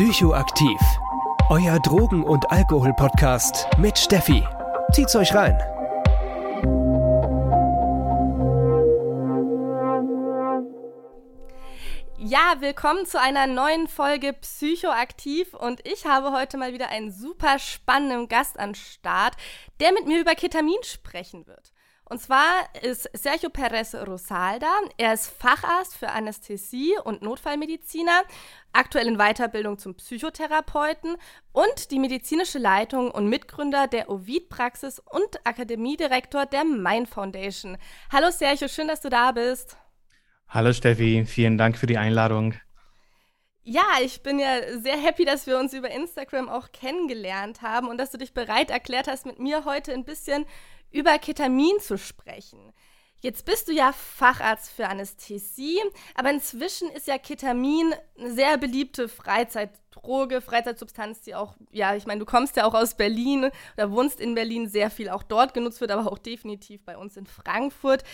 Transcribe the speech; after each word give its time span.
Psychoaktiv. 0.00 0.80
Euer 1.50 1.78
Drogen- 1.78 2.24
und 2.24 2.50
Alkohol-Podcast 2.50 3.66
mit 3.76 3.98
Steffi. 3.98 4.42
Zieht's 4.92 5.14
euch 5.14 5.34
rein. 5.34 5.58
Ja, 12.16 12.54
willkommen 12.60 13.04
zu 13.04 13.20
einer 13.20 13.46
neuen 13.46 13.88
Folge 13.88 14.32
Psychoaktiv 14.32 15.52
und 15.52 15.86
ich 15.86 16.06
habe 16.06 16.32
heute 16.32 16.56
mal 16.56 16.72
wieder 16.72 16.88
einen 16.88 17.12
super 17.12 17.58
spannenden 17.58 18.26
Gast 18.28 18.58
an 18.58 18.74
Start, 18.74 19.34
der 19.80 19.92
mit 19.92 20.06
mir 20.06 20.18
über 20.18 20.34
Ketamin 20.34 20.82
sprechen 20.82 21.46
wird. 21.46 21.72
Und 22.10 22.20
zwar 22.20 22.68
ist 22.82 23.08
Sergio 23.12 23.50
Perez 23.50 23.94
Rosalda. 23.94 24.66
Er 24.96 25.12
ist 25.14 25.28
Facharzt 25.28 25.96
für 25.96 26.08
Anästhesie 26.08 26.96
und 27.04 27.22
Notfallmediziner, 27.22 28.24
aktuell 28.72 29.06
in 29.06 29.16
Weiterbildung 29.16 29.78
zum 29.78 29.94
Psychotherapeuten 29.94 31.16
und 31.52 31.92
die 31.92 32.00
medizinische 32.00 32.58
Leitung 32.58 33.12
und 33.12 33.28
Mitgründer 33.28 33.86
der 33.86 34.10
Ovid-Praxis 34.10 34.98
und 34.98 35.46
Akademiedirektor 35.46 36.46
der 36.46 36.64
Mind 36.64 37.08
Foundation. 37.08 37.78
Hallo 38.12 38.32
Sergio, 38.32 38.66
schön, 38.66 38.88
dass 38.88 39.02
du 39.02 39.08
da 39.08 39.30
bist. 39.30 39.76
Hallo 40.48 40.72
Steffi, 40.72 41.24
vielen 41.26 41.58
Dank 41.58 41.78
für 41.78 41.86
die 41.86 41.96
Einladung. 41.96 42.54
Ja, 43.62 43.84
ich 44.02 44.24
bin 44.24 44.40
ja 44.40 44.80
sehr 44.80 44.96
happy, 44.96 45.24
dass 45.24 45.46
wir 45.46 45.58
uns 45.58 45.74
über 45.74 45.90
Instagram 45.90 46.48
auch 46.48 46.72
kennengelernt 46.72 47.62
haben 47.62 47.86
und 47.86 47.98
dass 47.98 48.10
du 48.10 48.18
dich 48.18 48.34
bereit 48.34 48.68
erklärt 48.68 49.06
hast, 49.06 49.26
mit 49.26 49.38
mir 49.38 49.64
heute 49.64 49.92
ein 49.92 50.04
bisschen 50.04 50.44
über 50.90 51.18
Ketamin 51.18 51.78
zu 51.80 51.98
sprechen. 51.98 52.72
Jetzt 53.22 53.44
bist 53.44 53.68
du 53.68 53.72
ja 53.72 53.92
Facharzt 53.92 54.72
für 54.72 54.88
Anästhesie, 54.88 55.78
aber 56.14 56.30
inzwischen 56.30 56.90
ist 56.90 57.06
ja 57.06 57.18
Ketamin 57.18 57.94
eine 58.18 58.32
sehr 58.32 58.56
beliebte 58.56 59.08
Freizeitdroge, 59.08 60.40
Freizeitsubstanz, 60.40 61.20
die 61.20 61.34
auch, 61.34 61.54
ja, 61.70 61.94
ich 61.94 62.06
meine, 62.06 62.20
du 62.20 62.24
kommst 62.24 62.56
ja 62.56 62.64
auch 62.64 62.72
aus 62.72 62.94
Berlin 62.94 63.50
oder 63.76 63.90
wohnst 63.90 64.20
in 64.20 64.34
Berlin, 64.34 64.68
sehr 64.68 64.90
viel 64.90 65.10
auch 65.10 65.22
dort 65.22 65.52
genutzt 65.52 65.82
wird, 65.82 65.90
aber 65.90 66.10
auch 66.10 66.18
definitiv 66.18 66.82
bei 66.86 66.96
uns 66.96 67.18
in 67.18 67.26
Frankfurt. 67.26 68.04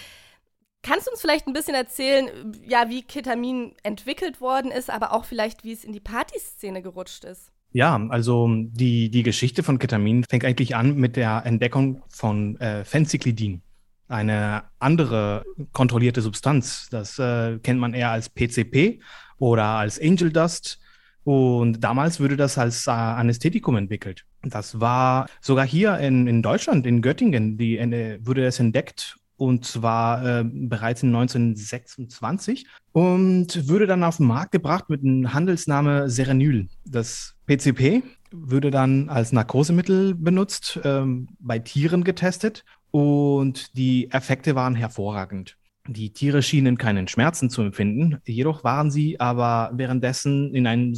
Kannst 0.83 1.07
du 1.07 1.13
uns 1.13 1.21
vielleicht 1.21 1.47
ein 1.47 1.53
bisschen 1.53 1.77
erzählen, 1.77 2.61
ja, 2.65 2.89
wie 2.89 3.03
Ketamin 3.03 3.77
entwickelt 3.85 4.41
worden 4.41 4.73
ist, 4.73 4.91
aber 4.91 5.13
auch 5.13 5.25
vielleicht, 5.25 5.63
wie 5.63 5.73
es 5.73 5.85
in 5.85 5.93
die 5.93 6.01
Partyszene 6.01 6.83
gerutscht 6.83 7.25
ist? 7.25 7.53
Ja, 7.77 8.01
also 8.09 8.49
die, 8.49 9.11
die 9.11 9.23
Geschichte 9.23 9.63
von 9.63 9.79
Ketamin 9.79 10.25
fängt 10.25 10.47
eigentlich 10.47 10.75
an 10.75 10.97
mit 10.97 11.15
der 11.15 11.43
Entdeckung 11.45 12.03
von 12.09 12.59
äh, 12.59 12.87
Phencyclidin, 12.87 13.61
eine 14.09 14.63
andere 14.79 15.45
kontrollierte 15.73 16.23
Substanz. 16.23 16.89
Das 16.91 17.19
äh, 17.19 17.59
kennt 17.59 17.79
man 17.79 17.93
eher 17.93 18.13
als 18.13 18.31
PCP 18.31 19.01
oder 19.37 19.65
als 19.65 20.01
Angel 20.01 20.33
Dust. 20.33 20.79
Und 21.23 21.85
damals 21.85 22.19
wurde 22.19 22.39
das 22.39 22.57
als 22.57 22.87
äh, 22.87 22.93
Anästhetikum 22.93 23.77
entwickelt. 23.77 24.25
Das 24.43 24.81
war 24.81 25.27
sogar 25.43 25.67
hier 25.67 25.99
in, 25.99 26.27
in 26.27 26.41
Deutschland, 26.41 26.87
in 26.87 27.03
Göttingen, 27.03 27.59
die, 27.59 27.77
äh, 27.77 28.19
wurde 28.25 28.43
das 28.43 28.59
entdeckt 28.59 29.19
und 29.37 29.65
zwar 29.65 30.41
äh, 30.41 30.45
bereits 30.45 31.03
in 31.03 31.15
1926 31.15 32.67
und 32.93 33.69
würde 33.69 33.87
dann 33.87 34.05
auf 34.05 34.19
den 34.19 34.27
Markt 34.27 34.53
gebracht 34.53 34.89
mit 34.89 35.03
dem 35.03 35.33
Handelsname 35.33 36.09
Serenyl. 36.09 36.69
Das 36.85 37.35
PCP 37.47 38.03
würde 38.33 38.71
dann 38.71 39.09
als 39.09 39.33
Narkosemittel 39.33 40.15
benutzt, 40.15 40.81
ähm, 40.85 41.29
bei 41.39 41.59
Tieren 41.59 42.05
getestet 42.05 42.65
und 42.91 43.77
die 43.77 44.11
Effekte 44.11 44.55
waren 44.55 44.75
hervorragend. 44.75 45.57
Die 45.89 46.13
Tiere 46.13 46.43
schienen 46.43 46.79
keinen 46.79 47.07
Schmerzen 47.07 47.49
zu 47.49 47.63
empfinden, 47.63 48.21
jedoch 48.25 48.65
waren 48.65 48.91
sie 48.91 49.21
aber 49.21 49.71
währenddessen 49.75 50.53
in 50.55 50.67
einem 50.67 50.95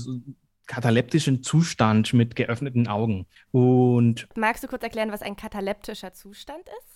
kataleptischen 0.66 1.43
Zustand 1.43 2.12
mit 2.12 2.37
geöffneten 2.37 2.87
Augen. 2.87 3.27
Und 3.50 4.28
magst 4.37 4.62
du 4.62 4.69
kurz 4.69 4.82
erklären, 4.82 5.10
was 5.10 5.22
ein 5.22 5.37
kataleptischer 5.37 6.12
Zustand 6.12 6.62
ist? 6.81 6.88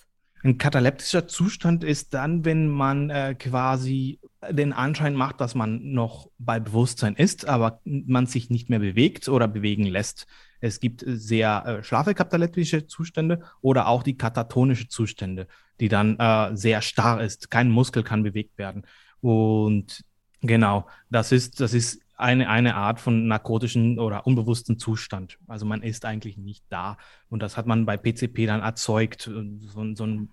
Ein 0.44 0.58
kataleptischer 0.58 1.28
Zustand 1.28 1.84
ist 1.84 2.14
dann, 2.14 2.44
wenn 2.44 2.68
man 2.68 3.10
äh, 3.10 3.34
quasi 3.38 4.18
den 4.50 4.72
Anschein 4.72 5.14
macht, 5.14 5.40
dass 5.40 5.54
man 5.54 5.92
noch 5.92 6.30
bei 6.38 6.58
Bewusstsein 6.58 7.14
ist, 7.14 7.46
aber 7.46 7.80
man 7.84 8.26
sich 8.26 8.50
nicht 8.50 8.68
mehr 8.68 8.80
bewegt 8.80 9.28
oder 9.28 9.46
bewegen 9.46 9.84
lässt. 9.84 10.26
Es 10.60 10.80
gibt 10.80 11.04
sehr 11.06 11.64
äh, 11.66 11.82
schlafe 11.84 12.14
kataleptische 12.14 12.86
Zustände 12.86 13.42
oder 13.60 13.86
auch 13.86 14.02
die 14.02 14.16
katatonische 14.16 14.88
Zustände, 14.88 15.46
die 15.78 15.88
dann 15.88 16.18
äh, 16.18 16.56
sehr 16.56 16.82
starr 16.82 17.20
ist. 17.22 17.50
Kein 17.50 17.70
Muskel 17.70 18.02
kann 18.02 18.24
bewegt 18.24 18.58
werden. 18.58 18.82
Und 19.20 20.04
genau, 20.40 20.88
das 21.08 21.30
ist, 21.30 21.60
das 21.60 21.72
ist 21.72 22.00
eine, 22.22 22.48
eine 22.48 22.74
Art 22.74 23.00
von 23.00 23.26
narkotischen 23.26 23.98
oder 23.98 24.26
unbewussten 24.26 24.78
Zustand. 24.78 25.38
Also 25.46 25.66
man 25.66 25.82
ist 25.82 26.04
eigentlich 26.04 26.38
nicht 26.38 26.64
da. 26.68 26.96
Und 27.28 27.42
das 27.42 27.56
hat 27.56 27.66
man 27.66 27.84
bei 27.84 27.96
PCP 27.96 28.46
dann 28.46 28.62
erzeugt, 28.62 29.22
so, 29.22 29.94
so 29.94 30.06
ein 30.06 30.28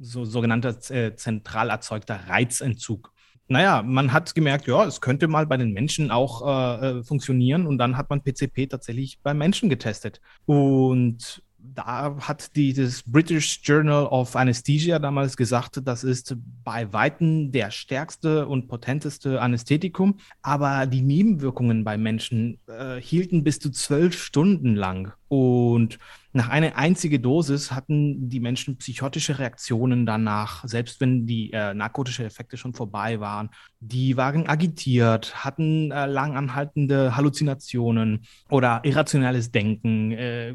so, 0.00 0.24
sogenannter 0.24 0.76
äh, 0.90 1.14
zentral 1.14 1.70
erzeugter 1.70 2.28
Reizentzug. 2.28 3.12
Naja, 3.50 3.82
man 3.82 4.12
hat 4.12 4.34
gemerkt, 4.34 4.66
ja, 4.66 4.84
es 4.84 5.00
könnte 5.00 5.26
mal 5.26 5.46
bei 5.46 5.56
den 5.56 5.72
Menschen 5.72 6.10
auch 6.10 6.46
äh, 6.46 6.98
äh 6.98 7.02
funktionieren 7.02 7.66
und 7.66 7.78
dann 7.78 7.96
hat 7.96 8.10
man 8.10 8.22
PCP 8.22 8.66
tatsächlich 8.66 9.20
bei 9.22 9.32
Menschen 9.32 9.70
getestet. 9.70 10.20
Und 10.44 11.42
da 11.58 12.16
hat 12.20 12.54
dieses 12.56 13.02
British 13.02 13.60
Journal 13.62 14.06
of 14.06 14.36
Anesthesia 14.36 14.98
damals 14.98 15.36
gesagt, 15.36 15.80
das 15.84 16.04
ist 16.04 16.36
bei 16.64 16.92
Weitem 16.92 17.50
der 17.50 17.70
stärkste 17.70 18.46
und 18.46 18.68
potenteste 18.68 19.40
Anästhetikum, 19.40 20.18
aber 20.42 20.86
die 20.86 21.02
Nebenwirkungen 21.02 21.84
bei 21.84 21.98
Menschen 21.98 22.58
äh, 22.66 23.00
hielten 23.00 23.42
bis 23.42 23.58
zu 23.58 23.70
zwölf 23.70 24.20
Stunden 24.22 24.76
lang. 24.76 25.12
Und 25.28 25.98
nach 26.38 26.50
einer 26.50 26.76
einzigen 26.76 27.20
Dosis 27.20 27.72
hatten 27.72 28.28
die 28.28 28.38
Menschen 28.38 28.76
psychotische 28.76 29.40
Reaktionen 29.40 30.06
danach, 30.06 30.62
selbst 30.64 31.00
wenn 31.00 31.26
die 31.26 31.52
äh, 31.52 31.74
narkotische 31.74 32.22
Effekte 32.24 32.56
schon 32.56 32.74
vorbei 32.74 33.18
waren. 33.18 33.50
Die 33.80 34.16
waren 34.16 34.46
agitiert, 34.46 35.44
hatten 35.44 35.90
äh, 35.90 36.06
langanhaltende 36.06 37.16
Halluzinationen 37.16 38.24
oder 38.50 38.80
irrationales 38.84 39.50
Denken, 39.50 40.12
äh, 40.12 40.54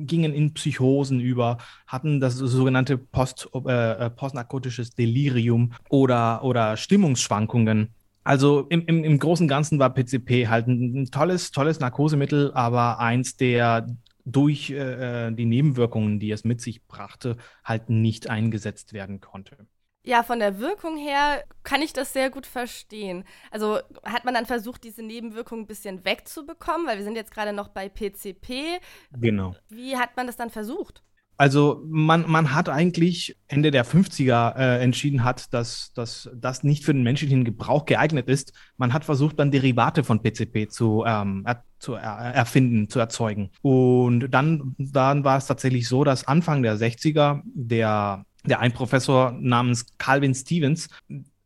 gingen 0.00 0.34
in 0.34 0.52
Psychosen 0.52 1.20
über, 1.20 1.58
hatten 1.86 2.18
das 2.18 2.34
sogenannte 2.34 2.98
Post, 2.98 3.48
äh, 3.54 4.06
äh, 4.06 4.10
postnarkotisches 4.10 4.96
Delirium 4.96 5.74
oder, 5.90 6.42
oder 6.42 6.76
Stimmungsschwankungen. 6.76 7.94
Also 8.24 8.66
im, 8.68 8.84
im, 8.86 9.04
im 9.04 9.18
Großen 9.20 9.44
und 9.44 9.48
Ganzen 9.48 9.78
war 9.78 9.94
PCP 9.94 10.48
halt 10.48 10.66
ein, 10.66 11.02
ein 11.02 11.10
tolles, 11.12 11.52
tolles 11.52 11.78
Narkosemittel, 11.78 12.52
aber 12.52 12.98
eins 12.98 13.36
der 13.36 13.86
durch 14.24 14.70
äh, 14.70 15.30
die 15.32 15.46
Nebenwirkungen, 15.46 16.18
die 16.18 16.30
es 16.30 16.44
mit 16.44 16.60
sich 16.60 16.86
brachte, 16.86 17.36
halt 17.64 17.90
nicht 17.90 18.30
eingesetzt 18.30 18.92
werden 18.92 19.20
konnte. 19.20 19.66
Ja, 20.06 20.22
von 20.22 20.38
der 20.38 20.58
Wirkung 20.58 20.98
her 20.98 21.44
kann 21.62 21.80
ich 21.80 21.94
das 21.94 22.12
sehr 22.12 22.28
gut 22.28 22.46
verstehen. 22.46 23.24
Also 23.50 23.78
hat 24.04 24.26
man 24.26 24.34
dann 24.34 24.44
versucht, 24.44 24.84
diese 24.84 25.02
Nebenwirkungen 25.02 25.64
ein 25.64 25.66
bisschen 25.66 26.04
wegzubekommen, 26.04 26.86
weil 26.86 26.98
wir 26.98 27.04
sind 27.04 27.16
jetzt 27.16 27.32
gerade 27.32 27.54
noch 27.54 27.68
bei 27.68 27.88
PCP. 27.88 28.80
Genau. 29.12 29.56
Wie 29.70 29.96
hat 29.96 30.14
man 30.16 30.26
das 30.26 30.36
dann 30.36 30.50
versucht? 30.50 31.02
Also 31.36 31.82
man, 31.86 32.30
man 32.30 32.54
hat 32.54 32.68
eigentlich 32.68 33.36
Ende 33.48 33.70
der 33.70 33.84
50er 33.84 34.56
äh, 34.56 34.82
entschieden 34.82 35.24
hat, 35.24 35.52
dass, 35.52 35.92
dass 35.94 36.30
das 36.34 36.62
nicht 36.62 36.84
für 36.84 36.92
den 36.92 37.02
menschlichen 37.02 37.44
Gebrauch 37.44 37.86
geeignet 37.86 38.28
ist. 38.28 38.52
Man 38.76 38.92
hat 38.92 39.04
versucht, 39.04 39.38
dann 39.40 39.50
Derivate 39.50 40.04
von 40.04 40.22
PCP 40.22 40.68
zu, 40.68 41.02
ähm, 41.06 41.42
zu 41.84 41.94
er, 41.94 42.34
erfinden, 42.34 42.88
zu 42.88 42.98
erzeugen. 42.98 43.50
Und 43.62 44.28
dann, 44.30 44.74
dann 44.78 45.22
war 45.22 45.36
es 45.36 45.46
tatsächlich 45.46 45.86
so, 45.86 46.02
dass 46.02 46.26
Anfang 46.26 46.62
der 46.62 46.76
60er 46.76 47.42
der, 47.44 48.24
der 48.44 48.60
ein 48.60 48.72
Professor 48.72 49.32
namens 49.38 49.86
Calvin 49.98 50.34
Stevens 50.34 50.88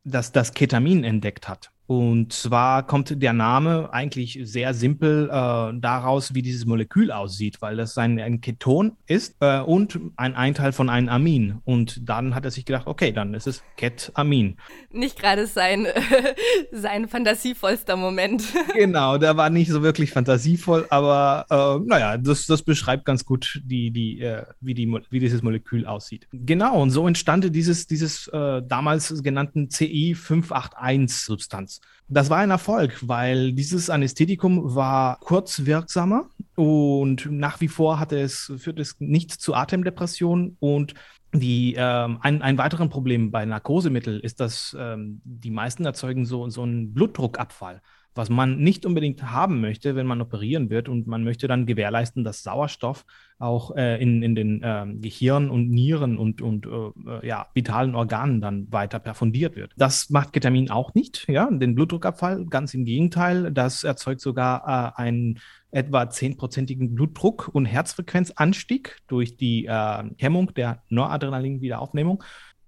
das, 0.05 0.33
das 0.33 0.55
Ketamin 0.55 1.05
entdeckt 1.05 1.49
hat. 1.49 1.71
Und 1.89 2.33
zwar 2.35 2.87
kommt 2.87 3.23
der 3.23 3.33
Name 3.33 3.91
eigentlich 3.95 4.39
sehr 4.43 4.75
simpel 4.75 5.31
äh, 5.31 5.73
daraus, 5.81 6.35
wie 6.35 6.43
dieses 6.43 6.67
Molekül 6.67 7.11
aussieht, 7.11 7.63
weil 7.63 7.79
das 7.79 7.97
ein, 7.97 8.21
ein 8.21 8.43
Keton 8.43 8.99
ist 9.07 9.37
äh, 9.41 9.61
und 9.61 9.99
ein 10.17 10.35
Einteil 10.35 10.73
von 10.73 10.91
einem 10.91 11.09
Amin. 11.09 11.63
Und 11.65 12.07
dann 12.07 12.35
hat 12.35 12.45
er 12.45 12.51
sich 12.51 12.67
gedacht, 12.67 12.87
okay, 12.87 13.11
dann 13.11 13.33
ist 13.33 13.47
es 13.47 13.63
Ketamin. 13.79 14.59
Nicht 14.93 15.19
gerade 15.19 15.47
sein, 15.47 15.87
sein 16.73 17.09
fantasievollster 17.09 17.97
Moment. 17.97 18.45
genau, 18.75 19.17
der 19.17 19.39
war 19.39 19.49
nicht 19.49 19.71
so 19.71 19.83
wirklich 19.83 20.11
fantasievoll, 20.11 20.85
aber 20.91 21.47
äh, 21.49 21.79
naja, 21.89 22.19
das, 22.19 22.45
das 22.45 22.61
beschreibt 22.61 23.07
ganz 23.07 23.25
gut, 23.25 23.63
die, 23.65 23.91
die, 23.91 24.21
äh, 24.21 24.45
wie, 24.61 24.75
die, 24.75 24.95
wie 25.09 25.21
dieses 25.21 25.41
Molekül 25.41 25.87
aussieht. 25.87 26.29
Genau, 26.33 26.83
und 26.83 26.91
so 26.91 27.09
entstand 27.09 27.57
dieses, 27.57 27.87
dieses 27.87 28.29
äh, 28.29 28.61
damals 28.63 29.23
genannten 29.23 29.69
CI581-Substanz. 29.69 31.78
Das 32.11 32.31
war 32.31 32.39
ein 32.39 32.51
Erfolg, 32.51 33.07
weil 33.07 33.53
dieses 33.53 33.91
Anästhetikum 33.91 34.75
war 34.75 35.21
kurzwirksamer 35.21 36.31
und 36.57 37.31
nach 37.31 37.61
wie 37.61 37.69
vor 37.69 37.99
hatte 38.01 38.19
es, 38.19 38.51
führt 38.57 38.79
es 38.79 38.97
nicht 38.99 39.33
zu 39.33 39.55
Atemdepression 39.55 40.57
und 40.59 40.95
die, 41.35 41.75
ähm, 41.77 42.19
ein, 42.23 42.41
ein 42.41 42.57
weiteres 42.57 42.89
Problem 42.89 43.31
bei 43.31 43.45
Narkosemittel 43.45 44.21
ist, 44.21 44.41
dass 44.41 44.75
ähm, 44.79 45.21
die 45.25 45.51
meisten 45.51 45.85
erzeugen 45.85 46.25
so, 46.25 46.49
so 46.49 46.63
einen 46.63 46.95
Blutdruckabfall. 46.95 47.83
Was 48.19 48.31
man 48.31 48.59
nicht 48.59 48.85
unbedingt 48.85 49.23
haben 49.23 49.61
möchte, 49.61 49.95
wenn 49.95 50.07
man 50.07 50.21
operieren 50.21 50.71
wird. 50.71 50.89
Und 50.89 51.07
man 51.07 51.23
möchte 51.23 51.47
dann 51.47 51.67
gewährleisten, 51.67 52.25
dass 52.25 52.43
Sauerstoff 52.43 53.07
auch 53.39 53.77
äh, 53.77 54.03
in, 54.03 54.25
in 54.25 54.35
den 54.35 54.61
äh, 54.61 54.87
Gehirn 54.97 55.49
und 55.49 55.71
Nieren 55.71 56.19
und, 56.19 56.43
und 56.43 56.67
äh, 56.67 57.27
ja, 57.27 57.47
vitalen 57.55 57.95
Organen 57.95 58.41
dann 58.41 58.67
weiter 58.73 58.99
perfundiert 58.99 59.55
wird. 59.55 59.73
Das 59.77 60.11
macht 60.11 60.33
Ketamin 60.33 60.69
auch 60.69 60.95
nicht, 60.95 61.27
ja, 61.29 61.49
den 61.49 61.77
Blutdruckabfall, 61.77 62.45
ganz 62.47 62.75
im 62.75 62.85
Gegenteil. 62.85 63.53
Das 63.53 63.85
erzeugt 63.85 64.21
sogar 64.21 64.95
äh, 64.97 65.01
einen 65.01 65.39
etwa 65.71 66.03
10-prozentigen 66.03 66.97
Blutdruck- 66.97 67.49
und 67.49 67.67
Herzfrequenzanstieg 67.67 68.97
durch 69.07 69.37
die 69.37 69.67
äh, 69.67 70.03
Hemmung 70.17 70.53
der 70.55 70.83
Noradrenalin-Wiederaufnehmung. 70.89 72.25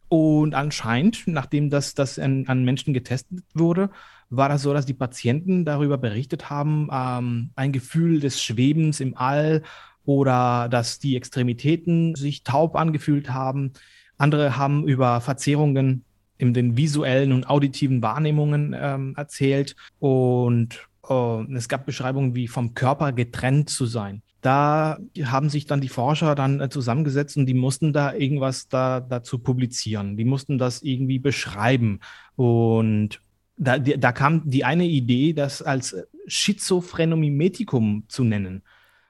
Und 0.09 0.55
anscheinend, 0.55 1.23
nachdem 1.27 1.71
das, 1.71 1.95
das 1.95 2.19
an, 2.19 2.45
an, 2.49 2.65
Menschen 2.65 2.93
getestet 2.93 3.45
wurde, 3.55 3.91
war 4.31 4.49
das 4.49 4.63
so, 4.63 4.73
dass 4.73 4.87
die 4.87 4.95
Patienten 4.95 5.65
darüber 5.65 5.99
berichtet 5.99 6.51
haben, 6.51 6.89
ähm, 6.93 7.51
ein 7.57 7.73
Gefühl 7.73 8.21
des 8.21 8.43
Schwebens 8.43 9.01
im 9.01 9.17
All 9.17 9.63
oder 10.05 10.69
dass 10.69 10.99
die 10.99 11.17
Extremitäten 11.17 12.15
sich 12.15 12.43
taub 12.43 12.77
angefühlt 12.77 13.31
haben. 13.31 13.73
Andere 14.17 14.57
haben 14.57 14.87
über 14.87 15.21
Verzerrungen 15.21 16.05
in 16.39 16.55
den 16.55 16.77
visuellen 16.77 17.33
und 17.33 17.49
auditiven 17.49 18.03
Wahrnehmungen 18.03 18.75
ähm, 18.79 19.15
erzählt. 19.17 19.77
Und 19.99 20.89
äh, 21.09 21.55
es 21.55 21.69
gab 21.69 21.85
Beschreibungen 21.85 22.35
wie 22.35 22.49
vom 22.49 22.75
Körper 22.75 23.13
getrennt 23.13 23.69
zu 23.69 23.85
sein 23.85 24.23
da 24.41 24.99
haben 25.23 25.51
sich 25.51 25.67
dann 25.67 25.81
die 25.81 25.89
Forscher 25.89 26.35
dann 26.35 26.61
äh, 26.61 26.69
zusammengesetzt 26.71 27.37
und 27.37 27.47
die 27.47 27.55
mussten 27.55 27.93
da 27.93 28.15
irgendwas 28.15 28.69
da, 28.69 29.01
dazu 29.01 29.39
publizieren. 29.39 30.17
Die 30.17 30.25
mussten 30.25 30.59
das 30.59 30.83
irgendwie 30.83 31.19
beschreiben. 31.19 32.01
Und 32.37 33.21
da, 33.61 33.79
da 33.79 34.13
kam 34.13 34.49
die 34.49 34.65
eine 34.65 34.87
Idee, 34.87 35.35
das 35.35 35.61
als 35.61 35.95
Schizophrenomimetikum 36.27 38.05
zu 38.09 38.25
nennen. 38.25 38.63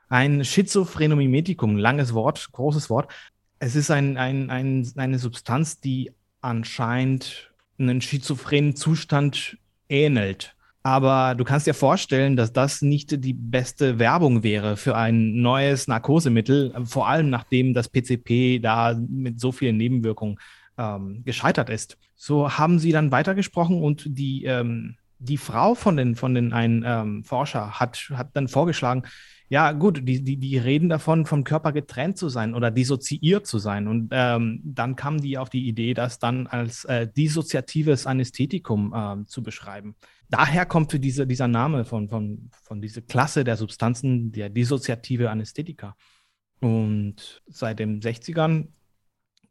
Ein 0.09 0.45
Schizophrenomimetikum, 0.45 1.77
langes 1.77 2.15
Wort, 2.15 2.51
großes 2.51 2.91
Wort. 2.91 3.13
Es 3.61 3.77
ist 3.77 3.93
ein, 3.93 4.17
ein, 4.17 4.51
ein, 4.51 4.91
eine 4.97 5.19
Substanz, 5.21 5.81
die 5.81 6.11
anscheinend 6.41 7.53
einen 7.79 8.01
schizophrenen 8.01 8.75
Zustand 8.75 9.57
ähnelt. 9.89 10.57
Aber 10.83 11.35
du 11.37 11.45
kannst 11.45 11.67
dir 11.67 11.75
vorstellen, 11.75 12.37
dass 12.37 12.53
das 12.53 12.83
nicht 12.83 13.23
die 13.25 13.35
beste 13.35 13.99
Werbung 13.99 14.43
wäre 14.43 14.77
für 14.77 14.97
ein 14.97 15.41
neues 15.43 15.87
Narkosemittel, 15.87 16.75
vor 16.87 17.07
allem 17.07 17.31
nachdem 17.31 17.73
das 17.73 17.89
PCP 17.89 18.59
da 18.61 18.99
mit 19.09 19.39
so 19.39 19.53
vielen 19.53 19.77
Nebenwirkungen 19.77 20.39
ähm, 20.81 21.23
gescheitert 21.25 21.69
ist. 21.69 21.99
So 22.17 22.59
haben 22.59 22.79
sie 22.79 22.93
dann 22.93 23.13
weitergesprochen 23.13 23.83
und 23.83 24.05
die, 24.07 24.45
ähm, 24.45 24.97
die 25.19 25.37
Frau 25.37 25.75
von 25.75 25.97
den, 25.97 26.17
von 26.17 26.35
den 26.35 26.53
einen 26.53 26.83
ähm, 26.87 27.25
Forscher 27.25 27.79
hat, 27.79 28.11
hat 28.15 28.31
dann 28.35 28.49
vorgeschlagen, 28.49 29.03
ja, 29.49 29.73
gut, 29.73 30.09
die, 30.09 30.23
die, 30.23 30.37
die 30.37 30.59
reden 30.59 30.89
davon, 30.89 31.27
vom 31.27 31.43
Körper 31.43 31.73
getrennt 31.73 32.17
zu 32.17 32.29
sein 32.29 32.55
oder 32.55 32.71
dissoziiert 32.71 33.49
zu 33.49 33.59
sein. 33.59 33.89
Und 33.89 34.11
ähm, 34.13 34.61
dann 34.65 34.95
kamen 34.95 35.21
die 35.21 35.39
auf 35.39 35.51
die 35.51 35.67
Idee, 35.67 35.93
das 35.93 36.21
dann 36.21 36.47
als 36.47 36.85
äh, 36.85 37.09
dissoziatives 37.09 38.07
Anästhetikum 38.07 38.95
äh, 38.95 39.27
zu 39.27 39.43
beschreiben 39.43 39.97
daher 40.31 40.65
kommt 40.65 40.93
diese, 41.05 41.27
dieser 41.27 41.49
Name 41.49 41.85
von, 41.85 42.09
von, 42.09 42.51
von 42.63 42.81
dieser 42.81 43.03
Klasse 43.03 43.45
der 43.45 43.57
Substanzen, 43.57 44.33
der 44.33 44.49
dissoziative 44.49 45.31
Anästhetika. 45.31 45.97
Und 46.61 47.43
seit 47.47 47.79
den 47.79 48.01
60ern 48.01 48.69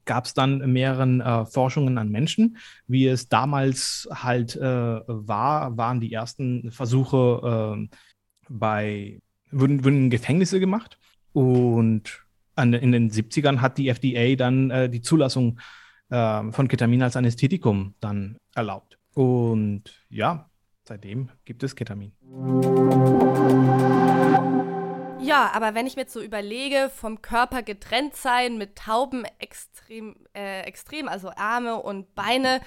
gab 0.09 0.25
es 0.25 0.33
dann 0.33 0.57
mehreren 0.73 1.21
äh, 1.21 1.45
Forschungen 1.45 1.99
an 1.99 2.09
Menschen. 2.09 2.57
Wie 2.87 3.05
es 3.05 3.29
damals 3.29 4.09
halt 4.11 4.55
äh, 4.55 4.61
war, 5.05 5.77
waren 5.77 5.99
die 5.99 6.11
ersten 6.11 6.71
Versuche 6.71 7.77
äh, 7.77 7.95
bei, 8.49 9.19
wurden, 9.51 9.85
wurden 9.85 10.09
Gefängnisse 10.09 10.59
gemacht. 10.59 10.97
Und 11.31 12.25
an, 12.55 12.73
in 12.73 12.91
den 12.91 13.11
70ern 13.11 13.61
hat 13.61 13.77
die 13.77 13.89
FDA 13.89 14.35
dann 14.35 14.71
äh, 14.71 14.89
die 14.89 15.01
Zulassung 15.01 15.59
äh, 16.09 16.51
von 16.51 16.67
Ketamin 16.67 17.03
als 17.03 17.15
Anästhetikum 17.15 17.93
dann 17.99 18.37
erlaubt. 18.55 18.97
Und 19.13 19.83
ja, 20.09 20.49
Seitdem 20.89 21.29
gibt 21.45 21.61
es 21.61 21.75
Ketamin. 21.75 22.13
Ja, 25.29 25.51
aber 25.53 25.75
wenn 25.75 25.87
ich 25.87 25.95
mir 25.95 26.03
jetzt 26.03 26.13
so 26.13 26.21
überlege, 26.21 26.91
vom 26.93 27.21
Körper 27.21 27.61
getrennt 27.61 28.15
sein 28.15 28.57
mit 28.57 28.75
Tauben 28.75 29.25
extrem, 29.37 30.15
äh, 30.35 30.61
extrem, 30.61 31.07
also 31.07 31.31
Arme 31.35 31.75
und 31.77 32.15
Beine, 32.15 32.61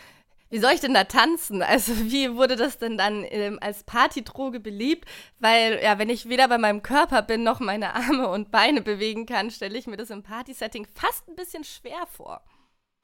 wie 0.50 0.58
soll 0.58 0.72
ich 0.72 0.80
denn 0.80 0.94
da 0.94 1.04
tanzen? 1.04 1.62
Also 1.62 1.92
wie 2.10 2.34
wurde 2.34 2.56
das 2.56 2.78
denn 2.78 2.98
dann 2.98 3.24
ähm, 3.30 3.58
als 3.62 3.84
Partydroge 3.84 4.60
beliebt? 4.60 5.08
Weil 5.38 5.80
ja, 5.82 5.98
wenn 5.98 6.10
ich 6.10 6.28
weder 6.28 6.46
bei 6.46 6.58
meinem 6.58 6.82
Körper 6.82 7.22
bin 7.22 7.42
noch 7.42 7.58
meine 7.58 7.94
Arme 7.94 8.28
und 8.28 8.50
Beine 8.50 8.82
bewegen 8.82 9.24
kann, 9.24 9.50
stelle 9.50 9.78
ich 9.78 9.86
mir 9.86 9.96
das 9.96 10.10
im 10.10 10.22
Partysetting 10.22 10.86
fast 10.94 11.26
ein 11.28 11.36
bisschen 11.36 11.64
schwer 11.64 12.06
vor. 12.06 12.42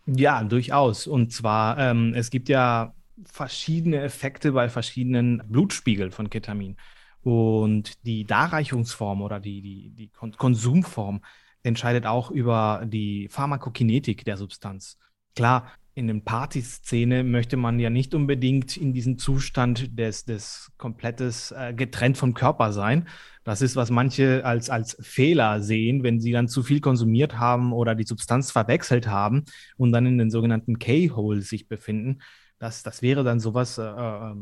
Ja, 0.05 0.45
durchaus. 0.45 1.07
Und 1.07 1.33
zwar, 1.33 1.79
ähm, 1.79 2.13
es 2.15 2.31
gibt 2.31 2.49
ja 2.49 2.95
verschiedene 3.25 4.03
Effekte 4.03 4.53
bei 4.53 4.69
verschiedenen 4.69 5.43
Blutspiegeln 5.49 6.13
von 6.13 6.31
Ketamin. 6.31 6.77
Und 7.23 8.05
die 8.07 8.25
Darreichungsform 8.25 9.23
oder 9.23 9.41
die, 9.41 9.61
die, 9.61 9.91
die 9.91 10.09
Konsumform 10.09 11.21
entscheidet 11.63 12.07
auch 12.07 12.31
über 12.31 12.85
die 12.87 13.29
Pharmakokinetik 13.29 14.25
der 14.25 14.37
Substanz. 14.37 14.99
Klar, 15.35 15.73
in 15.99 16.07
der 16.07 16.15
Partyszene 16.15 17.25
möchte 17.25 17.57
man 17.57 17.81
ja 17.81 17.91
nicht 17.91 18.15
unbedingt 18.15 18.77
in 18.77 18.93
diesem 18.93 19.19
Zustand 19.19 19.99
des, 19.99 20.25
des 20.25 20.71
komplettes 20.79 21.51
äh, 21.51 21.75
getrennt 21.75 22.17
vom 22.17 22.35
Körper 22.35 22.73
sein. 22.73 23.09
Das 23.43 23.63
ist, 23.63 23.75
was 23.75 23.91
manche 23.91 24.45
als, 24.45 24.71
als 24.71 24.97
Fehler 25.01 25.61
sehen, 25.61 26.05
wenn 26.05 26.21
sie 26.21 26.31
dann 26.31 26.47
zu 26.47 26.63
viel 26.63 26.81
konsumiert 26.81 27.39
haben 27.39 27.73
oder 27.73 27.97
die 27.97 28.05
Substanz 28.05 28.53
verwechselt 28.53 29.09
haben 29.09 29.45
und 29.77 29.91
dann 29.91 30.07
in 30.07 30.19
den 30.19 30.31
sogenannten 30.31 30.79
K-Hole 30.79 31.41
sich 31.41 31.67
befinden. 31.67 32.21
Das, 32.61 32.85
das 32.85 33.03
wäre 33.03 33.25
dann 33.25 33.41
sowas 33.41 33.79
äh, 33.79 33.83
äh, 33.83 34.35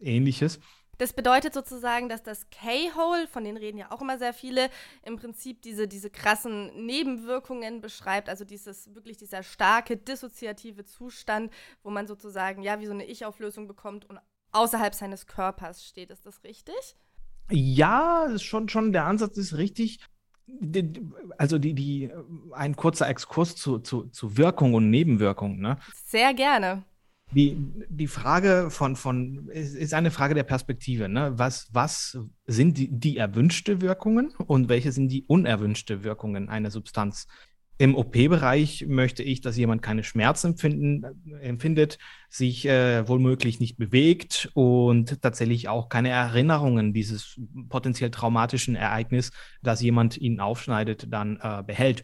ähnliches. 0.00 0.60
Das 0.98 1.12
bedeutet 1.12 1.54
sozusagen, 1.54 2.08
dass 2.08 2.22
das 2.22 2.48
K-Hole, 2.50 3.26
von 3.26 3.44
denen 3.44 3.56
reden 3.56 3.78
ja 3.78 3.90
auch 3.90 4.02
immer 4.02 4.18
sehr 4.18 4.32
viele, 4.32 4.68
im 5.02 5.16
Prinzip 5.16 5.62
diese, 5.62 5.88
diese 5.88 6.10
krassen 6.10 6.86
Nebenwirkungen 6.86 7.80
beschreibt, 7.80 8.28
also 8.28 8.44
dieses 8.44 8.94
wirklich 8.94 9.16
dieser 9.16 9.42
starke 9.42 9.96
dissoziative 9.96 10.84
Zustand, 10.84 11.50
wo 11.82 11.90
man 11.90 12.06
sozusagen 12.06 12.62
ja 12.62 12.78
wie 12.80 12.86
so 12.86 12.92
eine 12.92 13.06
Ich-Auflösung 13.06 13.66
bekommt 13.66 14.08
und 14.08 14.20
außerhalb 14.52 14.94
seines 14.94 15.26
Körpers 15.26 15.84
steht. 15.84 16.10
Ist 16.10 16.26
das 16.26 16.44
richtig? 16.44 16.96
Ja, 17.50 18.28
schon, 18.38 18.68
schon 18.68 18.92
der 18.92 19.06
Ansatz 19.06 19.36
ist 19.38 19.56
richtig. 19.56 19.98
Also 21.38 21.58
die, 21.58 21.74
die, 21.74 22.10
ein 22.52 22.76
kurzer 22.76 23.08
Exkurs 23.08 23.56
zu, 23.56 23.78
zu, 23.78 24.04
zu 24.10 24.36
Wirkung 24.36 24.74
und 24.74 24.90
Nebenwirkung. 24.90 25.58
Ne? 25.58 25.78
Sehr 26.04 26.34
gerne. 26.34 26.84
Die, 27.34 27.56
die 27.88 28.06
Frage 28.06 28.68
von, 28.70 28.94
von 28.94 29.48
ist 29.48 29.94
eine 29.94 30.10
Frage 30.10 30.34
der 30.34 30.42
Perspektive. 30.42 31.08
Ne? 31.08 31.32
Was, 31.36 31.68
was 31.72 32.18
sind 32.46 32.76
die, 32.76 32.88
die 32.90 33.16
erwünschte 33.16 33.80
Wirkungen 33.80 34.32
und 34.46 34.68
welche 34.68 34.92
sind 34.92 35.08
die 35.08 35.24
unerwünschte 35.24 36.04
Wirkungen 36.04 36.48
einer 36.48 36.70
Substanz? 36.70 37.26
Im 37.78 37.96
OP-Bereich 37.96 38.84
möchte 38.86 39.22
ich, 39.22 39.40
dass 39.40 39.56
jemand 39.56 39.82
keine 39.82 40.04
Schmerzen 40.04 40.48
empfinden, 40.48 41.04
empfindet, 41.40 41.98
sich 42.28 42.66
äh, 42.66 43.08
wohlmöglich 43.08 43.60
nicht 43.60 43.76
bewegt 43.76 44.50
und 44.54 45.20
tatsächlich 45.22 45.68
auch 45.68 45.88
keine 45.88 46.10
Erinnerungen 46.10 46.92
dieses 46.92 47.40
potenziell 47.70 48.10
traumatischen 48.10 48.76
Ereignis, 48.76 49.32
dass 49.62 49.80
jemand 49.80 50.18
ihn 50.18 50.38
aufschneidet, 50.38 51.06
dann 51.10 51.40
äh, 51.42 51.62
behält. 51.66 52.02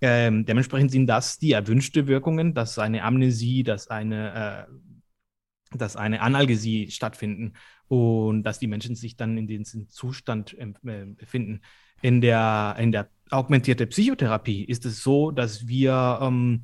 Ähm, 0.00 0.44
dementsprechend 0.44 0.90
sind 0.90 1.06
das 1.06 1.38
die 1.38 1.52
erwünschte 1.52 2.06
Wirkungen, 2.06 2.54
dass 2.54 2.78
eine 2.78 3.02
Amnesie, 3.02 3.62
dass 3.62 3.88
eine, 3.88 4.66
äh, 4.68 5.76
dass 5.76 5.96
eine 5.96 6.20
Analgesie 6.20 6.90
stattfinden 6.90 7.54
und 7.88 8.42
dass 8.42 8.58
die 8.58 8.66
Menschen 8.66 8.94
sich 8.94 9.16
dann 9.16 9.38
in 9.38 9.46
diesem 9.46 9.88
Zustand 9.88 10.56
äh, 10.58 10.66
befinden. 11.06 11.60
In 12.02 12.20
der, 12.20 12.76
in 12.78 12.92
der 12.92 13.08
augmentierte 13.30 13.86
Psychotherapie 13.86 14.64
ist 14.64 14.84
es 14.84 15.02
so, 15.02 15.30
dass 15.30 15.66
wir 15.66 16.18
ähm, 16.20 16.62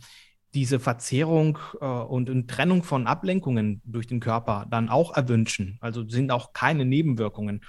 diese 0.54 0.78
Verzehrung 0.78 1.58
äh, 1.80 1.86
und, 1.86 2.28
und, 2.28 2.48
Trennung 2.48 2.82
von 2.82 3.06
Ablenkungen 3.06 3.80
durch 3.84 4.06
den 4.06 4.20
Körper 4.20 4.66
dann 4.70 4.90
auch 4.90 5.16
erwünschen. 5.16 5.78
Also 5.80 6.06
sind 6.06 6.30
auch 6.30 6.52
keine 6.52 6.84
Nebenwirkungen 6.84 7.62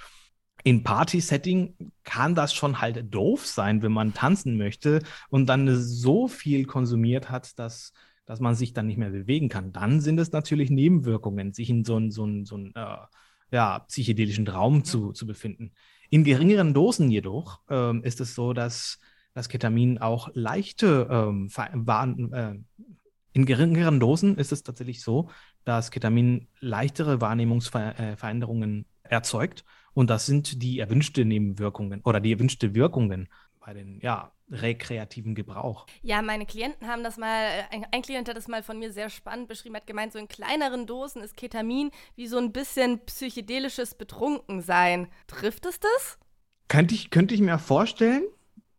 in 0.64 0.82
Party-Setting 0.82 1.92
kann 2.02 2.34
das 2.34 2.54
schon 2.54 2.80
halt 2.80 3.14
doof 3.14 3.46
sein, 3.46 3.82
wenn 3.82 3.92
man 3.92 4.14
tanzen 4.14 4.56
möchte 4.56 5.02
und 5.28 5.46
dann 5.46 5.76
so 5.80 6.26
viel 6.26 6.64
konsumiert 6.64 7.30
hat, 7.30 7.58
dass, 7.58 7.92
dass 8.24 8.40
man 8.40 8.54
sich 8.54 8.72
dann 8.72 8.86
nicht 8.86 8.96
mehr 8.96 9.10
bewegen 9.10 9.50
kann. 9.50 9.72
Dann 9.72 10.00
sind 10.00 10.18
es 10.18 10.32
natürlich 10.32 10.70
Nebenwirkungen, 10.70 11.52
sich 11.52 11.68
in 11.68 11.84
so 11.84 11.96
einem 11.96 12.10
so 12.10 12.26
so 12.44 12.56
ein, 12.56 12.72
äh, 12.74 12.96
ja, 13.52 13.80
psychedelischen 13.80 14.48
Raum 14.48 14.84
zu, 14.84 15.12
zu 15.12 15.26
befinden. 15.26 15.72
In 16.08 16.24
geringeren 16.24 16.72
Dosen 16.72 17.10
jedoch 17.10 17.60
ähm, 17.68 18.02
ist 18.02 18.20
es 18.20 18.34
so, 18.34 18.54
dass 18.54 18.98
das 19.34 19.50
Ketamin 19.50 19.98
auch 19.98 20.30
leichte 20.32 21.08
ähm, 21.10 21.50
äh, 22.32 22.54
in 23.32 23.46
geringeren 23.46 24.00
Dosen 24.00 24.38
ist 24.38 24.52
es 24.52 24.62
tatsächlich 24.62 25.02
so, 25.02 25.28
dass 25.64 25.90
Ketamin 25.90 26.46
leichtere 26.60 27.20
Wahrnehmungsveränderungen 27.20 28.86
erzeugt. 29.02 29.64
Und 29.94 30.10
das 30.10 30.26
sind 30.26 30.62
die 30.62 30.80
erwünschte 30.80 31.24
Nebenwirkungen 31.24 32.00
oder 32.02 32.20
die 32.20 32.32
erwünschte 32.32 32.74
Wirkungen 32.74 33.28
bei 33.64 33.72
den 33.72 34.00
ja, 34.00 34.32
rekreativen 34.50 35.34
Gebrauch. 35.34 35.86
Ja, 36.02 36.20
meine 36.20 36.46
Klienten 36.46 36.86
haben 36.86 37.02
das 37.02 37.16
mal, 37.16 37.46
ein, 37.70 37.86
ein 37.90 38.02
Klient 38.02 38.28
hat 38.28 38.36
das 38.36 38.48
mal 38.48 38.62
von 38.62 38.78
mir 38.78 38.92
sehr 38.92 39.08
spannend 39.08 39.48
beschrieben, 39.48 39.76
hat 39.76 39.86
gemeint, 39.86 40.12
so 40.12 40.18
in 40.18 40.28
kleineren 40.28 40.86
Dosen 40.86 41.22
ist 41.22 41.36
Ketamin 41.36 41.90
wie 42.16 42.26
so 42.26 42.36
ein 42.38 42.52
bisschen 42.52 43.00
psychedelisches 43.06 43.94
Betrunkensein. 43.94 45.08
Trifft 45.26 45.64
es 45.66 45.80
das? 45.80 46.18
Könnte 46.68 46.94
ich, 46.94 47.10
könnte 47.10 47.34
ich 47.34 47.40
mir 47.40 47.58
vorstellen, 47.58 48.24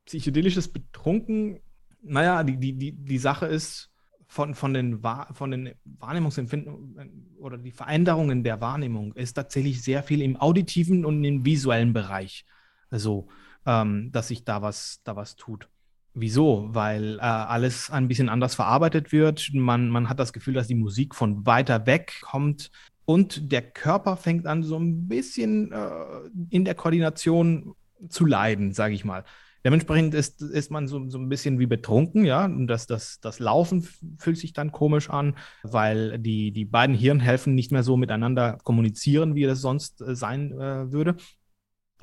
psychedelisches 0.06 0.72
Betrunken, 0.72 1.60
naja, 2.02 2.44
die, 2.44 2.58
die, 2.58 2.74
die, 2.74 2.92
die 2.92 3.18
Sache 3.18 3.48
ist, 3.48 3.90
von, 4.36 4.54
von, 4.54 4.74
den, 4.74 5.02
von 5.32 5.50
den 5.50 5.72
Wahrnehmungsempfindungen 5.86 7.38
oder 7.40 7.58
die 7.58 7.72
Veränderungen 7.72 8.44
der 8.44 8.60
Wahrnehmung 8.60 9.14
ist 9.14 9.36
tatsächlich 9.36 9.82
sehr 9.82 10.04
viel 10.04 10.22
im 10.22 10.36
auditiven 10.36 11.06
und 11.06 11.24
im 11.24 11.46
visuellen 11.46 11.94
Bereich. 11.94 12.46
Also 12.90 13.30
ähm, 13.66 14.12
dass 14.12 14.28
sich 14.28 14.44
da 14.44 14.62
was, 14.62 15.00
da 15.06 15.16
was 15.16 15.38
tut. 15.38 15.70
Wieso? 16.14 16.68
Weil 16.74 17.18
äh, 17.20 17.22
alles 17.22 17.90
ein 17.90 18.10
bisschen 18.10 18.28
anders 18.28 18.56
verarbeitet 18.56 19.14
wird. 19.14 19.52
Man, 19.54 19.88
man 19.90 20.10
hat 20.10 20.20
das 20.20 20.34
Gefühl, 20.34 20.54
dass 20.54 20.68
die 20.68 20.76
Musik 20.76 21.16
von 21.16 21.46
weiter 21.46 21.86
weg 21.86 22.20
kommt 22.22 22.72
und 23.06 23.54
der 23.54 23.62
Körper 23.62 24.18
fängt 24.18 24.48
an, 24.48 24.64
so 24.64 24.78
ein 24.78 25.08
bisschen 25.08 25.72
äh, 25.72 25.80
in 26.50 26.66
der 26.66 26.76
Koordination 26.76 27.74
zu 28.10 28.26
leiden, 28.26 28.74
sage 28.74 28.96
ich 28.96 29.06
mal. 29.06 29.24
Dementsprechend 29.66 30.14
ist, 30.14 30.44
ist 30.44 30.70
man 30.70 30.88
so, 30.88 31.10
so 31.10 31.18
ein 31.18 31.28
bisschen 31.28 31.58
wie 31.58 31.66
betrunken, 31.66 32.24
ja. 32.24 32.46
Und 32.46 32.68
das, 32.68 32.86
das, 32.86 33.20
das 33.20 33.40
Laufen 33.40 33.82
fühlt 34.20 34.38
sich 34.38 34.54
dann 34.54 34.72
komisch 34.72 35.10
an, 35.10 35.36
weil 35.64 36.20
die, 36.20 36.52
die 36.52 36.66
beiden 36.66 36.96
Hirnhälften 36.96 37.56
nicht 37.56 37.72
mehr 37.72 37.82
so 37.82 37.98
miteinander 37.98 38.60
kommunizieren, 38.64 39.34
wie 39.34 39.44
es 39.46 39.62
sonst 39.62 40.02
äh, 40.02 40.16
sein 40.16 40.52
äh, 40.52 40.92
würde. 40.92 41.16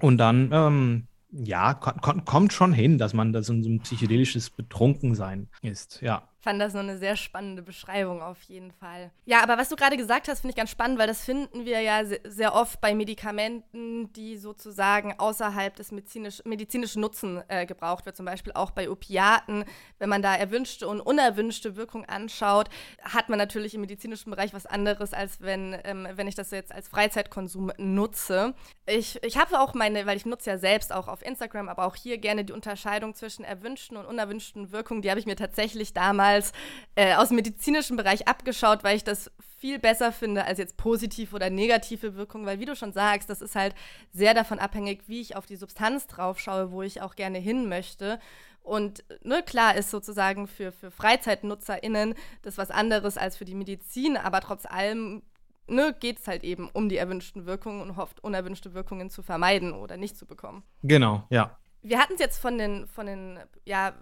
Und 0.01 0.19
dann 0.19 0.51
ähm, 0.53 1.07
ja, 1.31 1.75
kommt 1.75 2.53
schon 2.53 2.73
hin, 2.73 2.99
dass 2.99 3.15
man 3.15 3.33
da 3.33 3.43
so 3.43 3.53
ein 3.53 3.81
psychedelisches 3.81 4.51
Betrunkensein 4.51 5.49
ist, 5.63 6.01
ja 6.03 6.32
fand 6.43 6.61
das 6.61 6.73
nur 6.73 6.83
eine 6.83 6.99
sehr 6.99 7.17
spannende 7.17 7.63
Beschreibung 7.63 8.21
auf 8.21 8.43
jeden 8.43 8.73
Fall. 8.73 9.13
Ja, 9.27 9.43
aber 9.45 9.57
was 9.59 9.69
du 9.69 9.77
gerade 9.77 9.97
gesagt 9.97 10.27
hast, 10.27 10.41
finde 10.41 10.51
ich 10.51 10.57
ganz 10.57 10.71
spannend, 10.71 10.99
weil 10.99 11.07
das 11.07 11.25
finden 11.25 11.65
wir 11.65 11.81
ja 11.81 12.03
sehr 12.25 12.55
oft 12.55 12.81
bei 12.81 12.97
Medikamenten, 12.97 14.13
die 14.13 14.37
sozusagen 14.37 15.15
außerhalb 15.19 15.77
des 15.77 15.93
medizinisch, 15.93 16.43
medizinischen 16.45 17.01
Nutzen 17.01 17.43
äh, 17.47 17.65
gebraucht 17.65 18.07
wird, 18.07 18.17
zum 18.17 18.27
Beispiel 18.27 18.53
auch 18.55 18.73
bei 18.73 18.91
Opiaten. 18.91 19.65
Wenn 20.01 20.09
man 20.09 20.21
da 20.21 20.35
erwünschte 20.35 20.89
und 20.89 21.01
unerwünschte 21.01 21.77
Wirkung 21.77 22.05
anschaut, 22.07 22.69
hat 23.03 23.29
man 23.29 23.39
natürlich 23.39 23.75
im 23.75 23.83
medizinischen 23.83 24.31
Bereich 24.31 24.53
was 24.53 24.67
anderes, 24.67 25.13
als 25.13 25.41
wenn, 25.41 25.79
ähm, 25.85 26.09
wenn 26.15 26.27
ich 26.27 26.35
das 26.35 26.51
jetzt 26.51 26.73
als 26.73 26.89
Freizeitkonsum 26.89 27.71
nutze. 27.79 28.55
Ich, 28.87 29.23
ich 29.23 29.37
habe 29.37 29.61
auch 29.61 29.75
meine, 29.75 30.07
weil 30.07 30.17
ich 30.17 30.27
nutze 30.27 30.51
ja 30.51 30.59
selbst 30.59 30.93
auch 30.93 31.07
auf 31.07 31.25
Instagram, 31.25 31.69
aber 31.69 31.87
auch 31.87 31.95
hier 31.95 32.19
gerne 32.19 32.45
die 32.45 32.53
Unterscheidung 32.53 33.15
zwischen 33.15 33.45
erwünschten 33.45 33.97
und 33.97 34.07
unerwünschten 34.07 34.73
Wirkungen, 34.73 35.03
die 35.03 35.11
habe 35.11 35.21
ich 35.21 35.27
mir 35.27 35.37
tatsächlich 35.37 35.93
damals 35.93 36.32
damals 36.33 36.53
äh, 36.95 37.15
aus 37.15 37.29
dem 37.29 37.37
medizinischen 37.37 37.97
Bereich 37.97 38.29
abgeschaut, 38.29 38.85
weil 38.85 38.97
ich 38.97 39.05
das 39.05 39.31
viel 39.59 39.79
besser 39.79 40.13
finde 40.13 40.45
als 40.45 40.59
jetzt 40.59 40.77
positive 40.77 41.35
oder 41.35 41.51
negative 41.51 42.17
Wirkung, 42.17 42.47
weil 42.47 42.59
wie 42.59 42.65
du 42.65 42.75
schon 42.75 42.93
sagst, 42.93 43.31
das 43.31 43.41
ist 43.41 43.55
halt 43.55 43.75
sehr 44.13 44.35
davon 44.35 44.59
abhängig, 44.59 45.03
wie 45.07 45.21
ich 45.21 45.37
auf 45.37 45.47
die 45.47 45.57
Substanz 45.57 46.07
drauf 46.07 46.41
schaue, 46.41 46.73
wo 46.73 46.83
ich 46.83 47.01
auch 47.01 47.15
gerne 47.15 47.39
hin 47.39 47.69
möchte. 47.69 48.19
Und 48.63 49.05
ne, 49.23 49.43
klar 49.43 49.77
ist 49.77 49.91
sozusagen 49.91 50.47
für, 50.47 50.73
für 50.73 50.91
FreizeitnutzerInnen 50.91 52.15
das 52.43 52.59
was 52.59 52.71
anderes 52.71 53.17
als 53.17 53.37
für 53.37 53.45
die 53.45 53.55
Medizin, 53.55 54.17
aber 54.17 54.41
trotz 54.41 54.67
allem 54.67 55.23
ne, 55.67 55.95
geht 55.99 56.19
es 56.21 56.29
halt 56.29 56.45
eben 56.45 56.69
um 56.73 56.89
die 56.89 56.97
erwünschten 56.97 57.47
Wirkungen 57.47 57.83
und 57.83 57.97
hofft, 57.97 58.23
unerwünschte 58.23 58.75
Wirkungen 58.75 59.11
zu 59.11 59.23
vermeiden 59.23 59.73
oder 59.73 59.97
nicht 59.97 60.17
zu 60.17 60.27
bekommen. 60.27 60.63
Genau, 60.83 61.25
ja. 61.31 61.57
Wir 61.83 61.99
hatten 61.99 62.15
es 62.15 62.21
jetzt 62.21 62.39
von 62.39 62.59
den, 62.59 62.87
von 62.87 63.07
den 63.07 63.41
ja, 63.65 63.95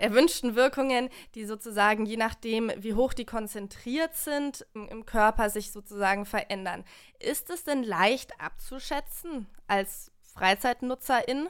erwünschten 0.00 0.56
Wirkungen, 0.56 1.08
die 1.34 1.44
sozusagen 1.44 2.06
je 2.06 2.16
nachdem, 2.16 2.70
wie 2.78 2.94
hoch 2.94 3.12
die 3.12 3.24
konzentriert 3.24 4.14
sind, 4.14 4.66
im, 4.74 5.04
Körper 5.06 5.50
sich 5.50 5.72
sozusagen 5.72 6.24
verändern. 6.24 6.84
Ist 7.20 7.50
es 7.50 7.64
denn 7.64 7.82
leicht 7.82 8.40
abzuschätzen 8.40 9.46
als 9.66 10.10
Freizeitnutzerin? 10.34 11.48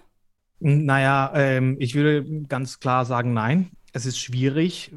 Naja, 0.58 1.32
ähm, 1.35 1.76
ich 1.78 1.94
würde 1.94 2.44
ganz 2.49 2.80
klar 2.80 3.04
sagen, 3.04 3.32
nein. 3.32 3.70
Es 3.92 4.06
ist 4.06 4.18
schwierig. 4.18 4.92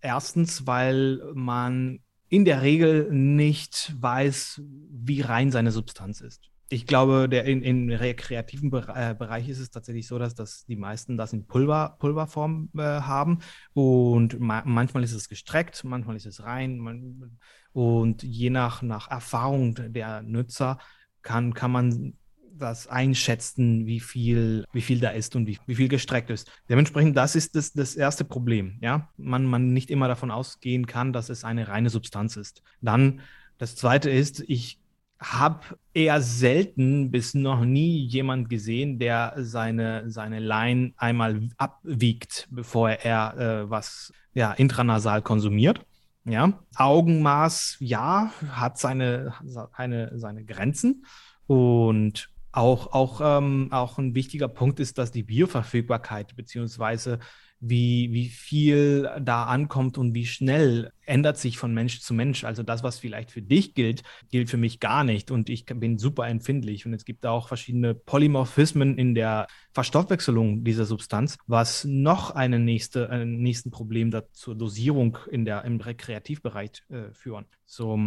Erstens, 0.00 0.66
weil 0.66 1.20
man 1.34 2.00
in 2.28 2.44
der 2.44 2.62
Regel 2.62 3.08
nicht 3.10 3.94
weiß, 4.00 4.62
wie 4.64 5.20
rein 5.20 5.50
seine 5.50 5.72
Substanz 5.72 6.20
ist 6.20 6.50
ich 6.72 6.86
glaube, 6.86 7.28
der 7.28 7.44
in, 7.46 7.62
in 7.62 7.90
rekreativen 7.90 8.72
äh, 8.72 9.14
Bereich 9.18 9.48
ist 9.48 9.58
es 9.58 9.70
tatsächlich 9.70 10.06
so, 10.06 10.18
dass, 10.18 10.34
dass 10.36 10.64
die 10.66 10.76
meisten 10.76 11.16
das 11.16 11.32
in 11.32 11.46
Pulver, 11.46 11.96
Pulverform 11.98 12.70
äh, 12.76 12.80
haben. 12.80 13.40
Und 13.72 14.38
ma 14.38 14.62
manchmal 14.64 15.02
ist 15.02 15.12
es 15.12 15.28
gestreckt, 15.28 15.82
manchmal 15.82 16.16
ist 16.16 16.26
es 16.26 16.44
rein. 16.44 16.78
Man, 16.78 17.38
und 17.72 18.22
je 18.22 18.50
nach, 18.50 18.82
nach 18.82 19.10
Erfahrung 19.10 19.74
der 19.92 20.22
Nutzer 20.22 20.78
kann, 21.22 21.54
kann 21.54 21.72
man 21.72 22.14
das 22.52 22.86
einschätzen, 22.86 23.86
wie 23.86 24.00
viel, 24.00 24.64
wie 24.72 24.82
viel 24.82 25.00
da 25.00 25.10
ist 25.10 25.34
und 25.34 25.46
wie, 25.46 25.58
wie 25.66 25.74
viel 25.74 25.88
gestreckt 25.88 26.30
ist. 26.30 26.52
Dementsprechend, 26.68 27.16
das 27.16 27.34
ist 27.34 27.56
das, 27.56 27.72
das 27.72 27.96
erste 27.96 28.24
Problem. 28.24 28.78
Ja? 28.80 29.08
Man, 29.16 29.44
man 29.44 29.72
nicht 29.72 29.90
immer 29.90 30.06
davon 30.06 30.30
ausgehen 30.30 30.86
kann, 30.86 31.12
dass 31.12 31.30
es 31.30 31.42
eine 31.42 31.66
reine 31.66 31.90
Substanz 31.90 32.36
ist. 32.36 32.62
Dann 32.80 33.22
das 33.58 33.76
zweite 33.76 34.08
ist, 34.08 34.44
ich 34.46 34.79
habe 35.20 35.60
eher 35.92 36.22
selten 36.22 37.10
bis 37.10 37.34
noch 37.34 37.64
nie 37.64 38.06
jemand 38.06 38.48
gesehen, 38.48 38.98
der 38.98 39.34
seine, 39.36 40.10
seine 40.10 40.40
Line 40.40 40.92
einmal 40.96 41.48
abwiegt, 41.58 42.48
bevor 42.50 42.90
er 42.90 43.36
äh, 43.36 43.70
was 43.70 44.12
ja, 44.32 44.52
intranasal 44.52 45.20
konsumiert. 45.22 45.84
Ja, 46.24 46.60
Augenmaß, 46.76 47.76
ja, 47.80 48.32
hat 48.50 48.78
seine, 48.78 49.34
seine, 49.44 50.18
seine 50.18 50.44
Grenzen. 50.44 51.04
Und 51.46 52.30
auch, 52.52 52.92
auch, 52.92 53.20
ähm, 53.22 53.68
auch 53.70 53.98
ein 53.98 54.14
wichtiger 54.14 54.48
Punkt 54.48 54.80
ist, 54.80 54.98
dass 54.98 55.12
die 55.12 55.22
Bioverfügbarkeit 55.22 56.36
beziehungsweise 56.36 57.18
wie, 57.60 58.10
wie 58.12 58.28
viel 58.28 59.08
da 59.20 59.44
ankommt 59.44 59.98
und 59.98 60.14
wie 60.14 60.26
schnell 60.26 60.92
ändert 61.04 61.36
sich 61.36 61.58
von 61.58 61.74
Mensch 61.74 62.00
zu 62.00 62.14
Mensch. 62.14 62.44
Also 62.44 62.62
das, 62.62 62.82
was 62.82 62.98
vielleicht 62.98 63.30
für 63.30 63.42
dich 63.42 63.74
gilt, 63.74 64.02
gilt 64.30 64.48
für 64.48 64.56
mich 64.56 64.80
gar 64.80 65.04
nicht. 65.04 65.30
Und 65.30 65.50
ich 65.50 65.66
bin 65.66 65.98
super 65.98 66.26
empfindlich. 66.26 66.86
Und 66.86 66.94
es 66.94 67.04
gibt 67.04 67.26
auch 67.26 67.48
verschiedene 67.48 67.94
Polymorphismen 67.94 68.96
in 68.96 69.14
der 69.14 69.46
Verstoffwechselung 69.72 70.64
dieser 70.64 70.86
Substanz, 70.86 71.36
was 71.46 71.84
noch 71.84 72.30
eine 72.30 72.58
nächste, 72.58 73.10
ein 73.10 73.38
nächsten 73.38 73.70
Problem 73.70 74.10
da 74.10 74.22
zur 74.32 74.54
Dosierung 74.54 75.18
in 75.30 75.44
der, 75.44 75.64
im 75.64 75.80
Rekreativbereich 75.80 76.82
äh, 76.88 77.12
führen. 77.12 77.44
So, 77.66 77.98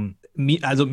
also 0.62 0.88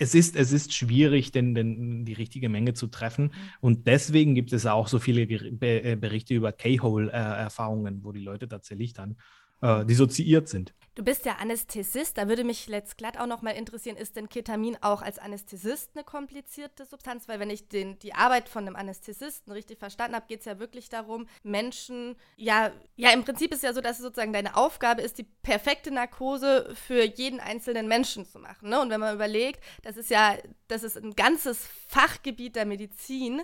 es 0.00 0.14
ist, 0.14 0.34
es 0.34 0.52
ist 0.52 0.72
schwierig, 0.72 1.30
denn, 1.30 1.54
denn 1.54 2.04
die 2.04 2.14
richtige 2.14 2.48
Menge 2.48 2.72
zu 2.72 2.86
treffen. 2.86 3.24
Mhm. 3.24 3.30
Und 3.60 3.86
deswegen 3.86 4.34
gibt 4.34 4.52
es 4.52 4.64
auch 4.66 4.88
so 4.88 4.98
viele 4.98 5.22
äh, 5.22 5.96
Berichte 5.96 6.34
über 6.34 6.52
K-Hole-Erfahrungen, 6.52 8.02
wo 8.02 8.12
die 8.12 8.22
Leute 8.22 8.48
tatsächlich 8.48 8.94
dann 8.94 9.16
äh, 9.62 9.84
dissoziiert 9.84 10.48
sind. 10.48 10.74
Du 10.96 11.04
bist 11.04 11.24
ja 11.24 11.36
Anästhesist, 11.36 12.18
da 12.18 12.28
würde 12.28 12.42
mich 12.42 12.66
letzt 12.66 12.98
glatt 12.98 13.16
auch 13.16 13.26
noch 13.26 13.42
mal 13.42 13.52
interessieren, 13.52 13.96
ist 13.96 14.16
denn 14.16 14.28
Ketamin 14.28 14.76
auch 14.80 15.02
als 15.02 15.18
Anästhesist 15.20 15.92
eine 15.94 16.04
komplizierte 16.04 16.84
Substanz? 16.84 17.28
Weil 17.28 17.38
wenn 17.38 17.48
ich 17.48 17.68
den, 17.68 17.98
die 18.00 18.12
Arbeit 18.12 18.48
von 18.48 18.66
einem 18.66 18.74
Anästhesisten 18.74 19.52
richtig 19.52 19.78
verstanden 19.78 20.16
habe, 20.16 20.26
geht 20.26 20.40
es 20.40 20.46
ja 20.46 20.58
wirklich 20.58 20.88
darum, 20.88 21.26
Menschen, 21.44 22.16
ja, 22.36 22.72
ja, 22.96 23.12
im 23.12 23.24
Prinzip 23.24 23.54
ist 23.54 23.62
ja 23.62 23.72
so, 23.72 23.80
dass 23.80 23.98
es 23.98 24.02
sozusagen 24.02 24.32
deine 24.32 24.56
Aufgabe 24.56 25.00
ist, 25.00 25.18
die 25.18 25.26
perfekte 25.42 25.92
Narkose 25.92 26.74
für 26.74 27.04
jeden 27.04 27.38
einzelnen 27.38 27.86
Menschen 27.86 28.26
zu 28.26 28.40
machen. 28.40 28.68
Ne? 28.68 28.80
Und 28.80 28.90
wenn 28.90 29.00
man 29.00 29.14
überlegt, 29.14 29.62
das 29.82 29.96
ist 29.96 30.10
ja, 30.10 30.36
das 30.66 30.82
ist 30.82 30.98
ein 30.98 31.14
ganzes 31.14 31.66
Fachgebiet 31.88 32.56
der 32.56 32.66
Medizin, 32.66 33.42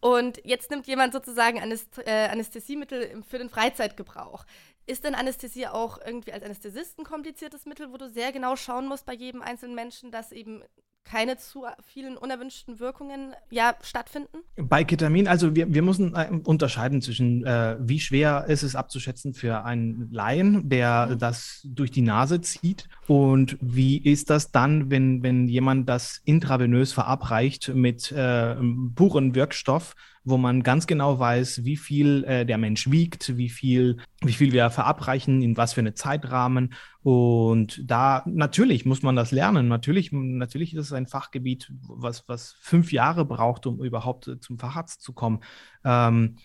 und 0.00 0.40
jetzt 0.44 0.70
nimmt 0.70 0.86
jemand 0.86 1.12
sozusagen 1.12 1.60
Anäst 1.60 1.98
äh, 2.06 2.28
Anästhesiemittel 2.30 3.20
für 3.28 3.38
den 3.38 3.50
Freizeitgebrauch. 3.50 4.44
Ist 4.88 5.04
denn 5.04 5.14
Anästhesie 5.14 5.66
auch 5.66 5.98
irgendwie 6.04 6.32
als 6.32 6.42
Anästhesist 6.42 6.98
ein 6.98 7.04
kompliziertes 7.04 7.66
Mittel, 7.66 7.92
wo 7.92 7.98
du 7.98 8.08
sehr 8.08 8.32
genau 8.32 8.56
schauen 8.56 8.88
musst 8.88 9.04
bei 9.04 9.12
jedem 9.12 9.42
einzelnen 9.42 9.74
Menschen, 9.74 10.10
dass 10.10 10.32
eben 10.32 10.62
keine 11.04 11.36
zu 11.36 11.64
vielen 11.86 12.16
unerwünschten 12.16 12.80
Wirkungen 12.80 13.34
ja 13.50 13.74
stattfinden? 13.82 14.38
Bei 14.56 14.84
Ketamin, 14.84 15.28
also 15.28 15.54
wir, 15.54 15.72
wir 15.72 15.82
müssen 15.82 16.14
äh, 16.14 16.30
unterscheiden 16.44 17.02
zwischen, 17.02 17.44
äh, 17.44 17.76
wie 17.80 18.00
schwer 18.00 18.46
ist 18.48 18.62
es 18.62 18.74
abzuschätzen 18.74 19.34
für 19.34 19.64
einen 19.64 20.10
Laien, 20.10 20.68
der 20.70 21.08
mhm. 21.10 21.18
das 21.18 21.60
durch 21.64 21.90
die 21.90 22.02
Nase 22.02 22.40
zieht 22.40 22.88
und 23.06 23.58
wie 23.60 23.98
ist 23.98 24.30
das 24.30 24.52
dann, 24.52 24.90
wenn, 24.90 25.22
wenn 25.22 25.48
jemand 25.48 25.88
das 25.88 26.20
intravenös 26.24 26.92
verabreicht 26.92 27.74
mit 27.74 28.10
äh, 28.12 28.56
puren 28.94 29.34
Wirkstoff, 29.34 29.94
wo 30.28 30.36
man 30.36 30.62
ganz 30.62 30.86
genau 30.86 31.18
weiß, 31.18 31.64
wie 31.64 31.76
viel 31.76 32.24
äh, 32.24 32.44
der 32.44 32.58
Mensch 32.58 32.90
wiegt, 32.90 33.36
wie 33.36 33.48
viel, 33.48 33.98
wie 34.22 34.32
viel 34.32 34.52
wir 34.52 34.70
verabreichen, 34.70 35.42
in 35.42 35.56
was 35.56 35.72
für 35.72 35.80
eine 35.80 35.94
Zeitrahmen. 35.94 36.74
Und 37.02 37.82
da 37.90 38.22
natürlich 38.26 38.84
muss 38.84 39.02
man 39.02 39.16
das 39.16 39.32
lernen. 39.32 39.68
Natürlich, 39.68 40.12
natürlich 40.12 40.74
ist 40.74 40.86
es 40.86 40.92
ein 40.92 41.06
Fachgebiet, 41.06 41.72
was, 41.88 42.28
was 42.28 42.56
fünf 42.60 42.92
Jahre 42.92 43.24
braucht, 43.24 43.66
um 43.66 43.82
überhaupt 43.82 44.30
zum 44.40 44.58
Facharzt 44.58 45.02
zu 45.02 45.12
kommen. 45.12 45.40
Ähm, 45.84 46.36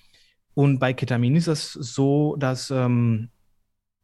und 0.53 0.79
bei 0.79 0.93
Ketamin 0.93 1.35
ist 1.35 1.47
es 1.47 1.73
so, 1.73 2.35
dass 2.37 2.69
ähm, 2.69 3.29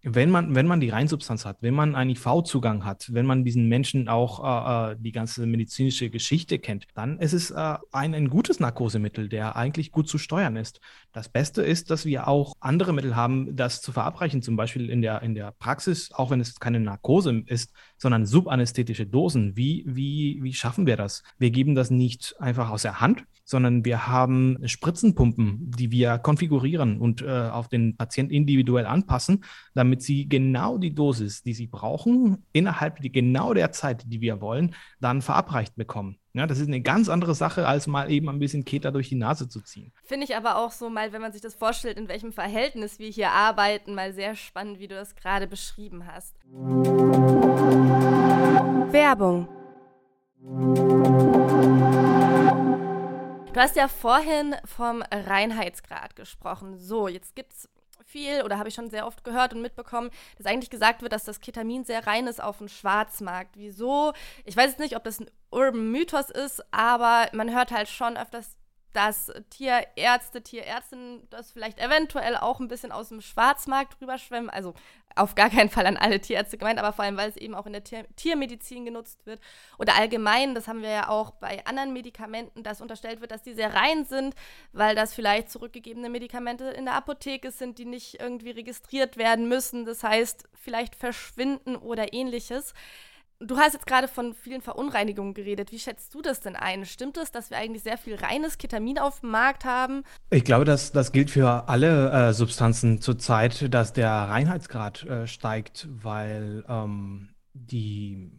wenn 0.01 0.29
man, 0.29 0.55
wenn 0.55 0.65
man 0.65 0.79
die 0.79 0.89
Reinsubstanz 0.89 1.45
hat, 1.45 1.57
wenn 1.61 1.73
man 1.73 1.95
einen 1.95 2.11
IV-Zugang 2.11 2.85
hat, 2.85 3.13
wenn 3.13 3.25
man 3.25 3.43
diesen 3.43 3.67
Menschen 3.67 4.07
auch 4.07 4.89
äh, 4.89 4.91
äh, 4.91 4.95
die 4.97 5.11
ganze 5.11 5.45
medizinische 5.45 6.09
Geschichte 6.09 6.57
kennt, 6.57 6.85
dann 6.93 7.19
ist 7.19 7.33
es 7.33 7.51
äh, 7.51 7.75
ein, 7.91 8.13
ein 8.13 8.29
gutes 8.29 8.61
Narkosemittel, 8.61 9.27
der 9.27 9.57
eigentlich 9.57 9.91
gut 9.91 10.07
zu 10.07 10.17
steuern 10.17 10.55
ist. 10.55 10.79
Das 11.11 11.27
Beste 11.27 11.63
ist, 11.63 11.91
dass 11.91 12.05
wir 12.05 12.27
auch 12.27 12.53
andere 12.61 12.93
Mittel 12.93 13.15
haben, 13.15 13.55
das 13.55 13.81
zu 13.81 13.91
verabreichen, 13.91 14.41
zum 14.41 14.55
Beispiel 14.55 14.89
in 14.89 15.01
der, 15.01 15.21
in 15.21 15.35
der 15.35 15.51
Praxis, 15.51 16.11
auch 16.13 16.29
wenn 16.29 16.39
es 16.39 16.59
keine 16.59 16.79
Narkose 16.79 17.43
ist, 17.47 17.73
sondern 17.99 18.25
subanästhetische 18.25 19.05
Dosen. 19.05 19.55
Wie, 19.55 19.83
wie, 19.85 20.39
wie 20.41 20.53
schaffen 20.53 20.87
wir 20.87 20.97
das? 20.97 21.21
Wir 21.37 21.51
geben 21.51 21.75
das 21.75 21.91
nicht 21.91 22.35
einfach 22.39 22.69
aus 22.71 22.81
der 22.81 23.01
Hand, 23.01 23.25
sondern 23.43 23.83
wir 23.83 24.07
haben 24.07 24.57
Spritzenpumpen, 24.65 25.71
die 25.71 25.91
wir 25.91 26.17
konfigurieren 26.17 26.99
und 26.99 27.21
äh, 27.21 27.27
auf 27.27 27.67
den 27.67 27.97
Patienten 27.97 28.33
individuell 28.33 28.85
anpassen, 28.85 29.43
damit 29.73 30.01
sie 30.01 30.29
genau 30.29 30.77
die 30.77 30.93
Dosis, 30.95 31.43
die 31.43 31.53
sie 31.53 31.67
brauchen, 31.67 32.45
innerhalb 32.53 33.01
die, 33.01 33.11
genau 33.11 33.53
der 33.53 33.71
Zeit, 33.71 34.03
die 34.07 34.21
wir 34.21 34.39
wollen, 34.39 34.75
dann 34.99 35.21
verabreicht 35.21 35.75
bekommen. 35.75 36.17
Ja, 36.33 36.45
das 36.45 36.59
ist 36.59 36.67
eine 36.67 36.81
ganz 36.81 37.09
andere 37.09 37.33
Sache, 37.33 37.67
als 37.67 37.87
mal 37.87 38.11
eben 38.11 38.29
ein 38.29 38.37
bisschen 38.37 38.63
Keter 38.63 38.91
durch 38.91 39.09
die 39.09 39.15
Nase 39.15 39.49
zu 39.49 39.61
ziehen. 39.61 39.91
Finde 40.03 40.25
ich 40.25 40.35
aber 40.35 40.57
auch 40.57 40.71
so 40.71 40.89
mal, 40.89 41.11
wenn 41.11 41.21
man 41.21 41.31
sich 41.31 41.41
das 41.41 41.55
vorstellt, 41.55 41.97
in 41.97 42.07
welchem 42.07 42.31
Verhältnis 42.31 42.99
wir 42.99 43.09
hier 43.09 43.31
arbeiten, 43.31 43.95
mal 43.95 44.13
sehr 44.13 44.35
spannend, 44.35 44.79
wie 44.79 44.87
du 44.87 44.95
das 44.95 45.15
gerade 45.15 45.47
beschrieben 45.47 46.05
hast. 46.05 46.35
Werbung 48.91 49.47
Du 53.53 53.59
hast 53.59 53.75
ja 53.75 53.87
vorhin 53.87 54.55
vom 54.63 55.03
Reinheitsgrad 55.11 56.15
gesprochen. 56.15 56.77
So, 56.77 57.07
jetzt 57.07 57.35
gibt 57.35 57.53
es 57.53 57.67
viel 58.05 58.43
oder 58.43 58.57
habe 58.57 58.69
ich 58.69 58.75
schon 58.75 58.89
sehr 58.89 59.05
oft 59.05 59.23
gehört 59.23 59.53
und 59.53 59.61
mitbekommen, 59.61 60.09
dass 60.37 60.45
eigentlich 60.45 60.69
gesagt 60.69 61.01
wird, 61.01 61.11
dass 61.11 61.25
das 61.25 61.41
Ketamin 61.41 61.83
sehr 61.83 62.07
rein 62.07 62.27
ist 62.27 62.41
auf 62.41 62.59
dem 62.59 62.67
Schwarzmarkt. 62.67 63.57
Wieso? 63.57 64.13
Ich 64.45 64.55
weiß 64.55 64.71
jetzt 64.71 64.79
nicht, 64.79 64.95
ob 64.95 65.03
das 65.03 65.19
ein 65.19 65.29
Urban 65.51 65.91
Mythos 65.91 66.29
ist, 66.29 66.63
aber 66.71 67.27
man 67.33 67.53
hört 67.53 67.71
halt 67.71 67.89
schon 67.89 68.17
öfters 68.17 68.59
dass 68.93 69.31
Tierärzte, 69.49 70.41
Tierärztinnen 70.41 71.27
das 71.29 71.51
vielleicht 71.51 71.79
eventuell 71.79 72.35
auch 72.35 72.59
ein 72.59 72.67
bisschen 72.67 72.91
aus 72.91 73.09
dem 73.09 73.21
Schwarzmarkt 73.21 74.01
rüberschwemmen. 74.01 74.49
Also 74.49 74.73
auf 75.15 75.35
gar 75.35 75.49
keinen 75.49 75.69
Fall 75.69 75.85
an 75.85 75.97
alle 75.97 76.19
Tierärzte 76.19 76.57
gemeint, 76.57 76.79
aber 76.79 76.93
vor 76.93 77.05
allem, 77.05 77.17
weil 77.17 77.29
es 77.29 77.37
eben 77.37 77.55
auch 77.55 77.65
in 77.65 77.73
der 77.73 77.83
Tier 77.83 78.05
Tiermedizin 78.15 78.85
genutzt 78.85 79.25
wird. 79.25 79.39
Oder 79.77 79.95
allgemein, 79.95 80.55
das 80.55 80.67
haben 80.67 80.81
wir 80.81 80.89
ja 80.89 81.09
auch 81.09 81.31
bei 81.31 81.65
anderen 81.65 81.93
Medikamenten, 81.93 82.63
dass 82.63 82.81
unterstellt 82.81 83.21
wird, 83.21 83.31
dass 83.31 83.43
die 83.43 83.53
sehr 83.53 83.73
rein 83.73 84.05
sind, 84.05 84.35
weil 84.71 84.95
das 84.95 85.13
vielleicht 85.13 85.51
zurückgegebene 85.51 86.09
Medikamente 86.09 86.65
in 86.65 86.85
der 86.85 86.95
Apotheke 86.95 87.51
sind, 87.51 87.77
die 87.77 87.85
nicht 87.85 88.19
irgendwie 88.19 88.51
registriert 88.51 89.17
werden 89.17 89.47
müssen. 89.47 89.85
Das 89.85 90.03
heißt, 90.03 90.47
vielleicht 90.53 90.95
verschwinden 90.95 91.75
oder 91.75 92.13
ähnliches. 92.13 92.73
Du 93.41 93.57
hast 93.57 93.71
jetzt 93.71 93.87
gerade 93.87 94.09
von 94.09 94.33
vielen 94.33 94.61
Verunreinigungen 94.61 95.33
geredet. 95.33 95.71
Wie 95.71 95.79
schätzt 95.79 96.13
du 96.13 96.21
das 96.21 96.41
denn 96.41 96.57
ein? 96.57 96.85
Stimmt 96.85 97.15
es, 97.15 97.31
dass 97.31 97.49
wir 97.49 97.57
eigentlich 97.57 97.83
sehr 97.83 97.97
viel 97.97 98.15
reines 98.15 98.57
Ketamin 98.57 98.99
auf 98.99 99.21
dem 99.21 99.31
Markt 99.31 99.63
haben? 99.63 100.03
Ich 100.29 100.43
glaube, 100.43 100.65
das, 100.65 100.91
das 100.91 101.13
gilt 101.13 101.31
für 101.31 101.69
alle 101.69 102.11
äh, 102.11 102.33
Substanzen 102.33 102.99
zurzeit, 102.99 103.73
dass 103.73 103.93
der 103.93 104.11
Reinheitsgrad 104.11 105.05
äh, 105.05 105.25
steigt, 105.25 105.87
weil 105.89 106.65
ähm, 106.67 107.29
die, 107.53 108.29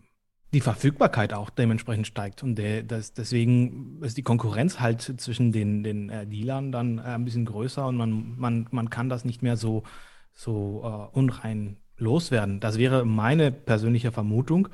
die 0.52 0.60
Verfügbarkeit 0.60 1.32
auch 1.32 1.48
dementsprechend 1.48 2.06
steigt. 2.06 2.42
Und 2.42 2.56
der, 2.56 2.82
das, 2.82 3.14
deswegen 3.14 4.02
ist 4.02 4.18
die 4.18 4.22
Konkurrenz 4.22 4.80
halt 4.80 5.00
zwischen 5.00 5.50
den, 5.50 5.82
den 5.82 6.10
äh, 6.10 6.26
Dealern 6.26 6.72
dann 6.72 6.98
äh, 6.98 7.02
ein 7.02 7.24
bisschen 7.24 7.46
größer 7.46 7.86
und 7.86 7.96
man, 7.96 8.34
man, 8.36 8.68
man 8.70 8.90
kann 8.90 9.08
das 9.08 9.24
nicht 9.24 9.40
mehr 9.40 9.56
so, 9.56 9.82
so 10.34 10.82
äh, 10.84 11.16
unrein 11.16 11.78
loswerden. 12.00 12.60
Das 12.60 12.78
wäre 12.78 13.04
meine 13.04 13.52
persönliche 13.52 14.12
Vermutung. 14.12 14.68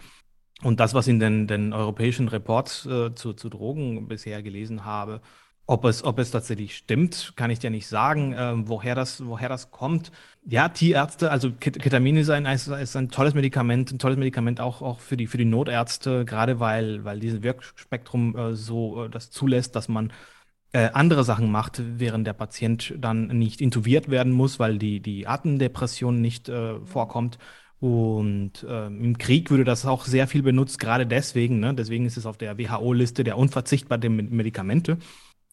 Und 0.63 0.81
das, 0.81 0.95
was 0.95 1.07
in 1.07 1.19
den, 1.19 1.47
den 1.47 1.73
europäischen 1.73 2.29
Reports 2.29 2.87
äh, 2.87 3.15
zu, 3.15 3.35
zu 3.35 3.49
Drogen 3.51 4.09
bisher 4.09 4.43
gelesen 4.43 4.85
habe, 4.85 5.21
ob 5.67 5.85
es, 5.85 6.05
ob 6.05 6.19
es 6.21 6.31
tatsächlich 6.31 6.77
stimmt, 6.77 7.33
kann 7.35 7.51
ich 7.51 7.59
dir 7.59 7.71
nicht 7.71 7.89
sagen, 7.89 8.33
äh, 8.33 8.53
woher, 8.69 8.95
das, 8.95 9.27
woher 9.27 9.49
das 9.49 9.71
kommt. 9.73 10.13
Ja, 10.45 10.69
Tierärzte, 10.69 11.31
also 11.31 11.51
Ketamin 11.53 12.17
ist 12.17 12.31
ein, 12.31 12.47
ist 12.47 12.97
ein 12.97 13.09
tolles 13.09 13.35
Medikament, 13.35 13.91
ein 13.91 13.99
tolles 13.99 14.17
Medikament 14.17 14.61
auch, 14.61 14.81
auch 14.81 15.01
für, 15.01 15.17
die, 15.17 15.27
für 15.27 15.39
die 15.39 15.45
Notärzte, 15.45 16.25
gerade 16.25 16.61
weil, 16.61 17.05
weil 17.05 17.19
dieses 17.19 17.43
Wirkspektrum 17.43 18.37
äh, 18.37 18.55
so 18.55 19.05
äh, 19.05 19.11
das 19.11 19.31
zulässt, 19.31 19.75
dass 19.75 19.89
man 19.89 20.13
äh, 20.73 20.91
andere 20.93 21.25
Sachen 21.25 21.51
macht, 21.51 21.83
während 21.85 22.27
der 22.27 22.35
Patient 22.35 22.95
dann 22.99 23.27
nicht 23.27 23.61
intubiert 23.61 24.09
werden 24.09 24.33
muss, 24.33 24.61
weil 24.61 24.79
die, 24.79 25.01
die 25.01 25.27
Atemdepression 25.27 26.21
nicht 26.21 26.49
äh, 26.49 26.79
vorkommt. 26.85 27.39
Und 27.79 28.63
äh, 28.63 28.87
im 28.87 29.19
Krieg 29.19 29.51
würde 29.51 29.65
das 29.65 29.85
auch 29.85 30.07
sehr 30.07 30.27
viel 30.27 30.43
benutzt, 30.43 30.79
gerade 30.79 31.07
deswegen. 31.07 31.61
Ne? 31.61 31.75
Deswegen 31.75 32.07
ist 32.07 32.17
es 32.17 32.27
auf 32.27 32.39
der 32.39 32.59
WHO-Liste 32.59 33.23
der 33.23 33.37
unverzichtbaren 33.37 34.31
Medikamente, 34.31 34.99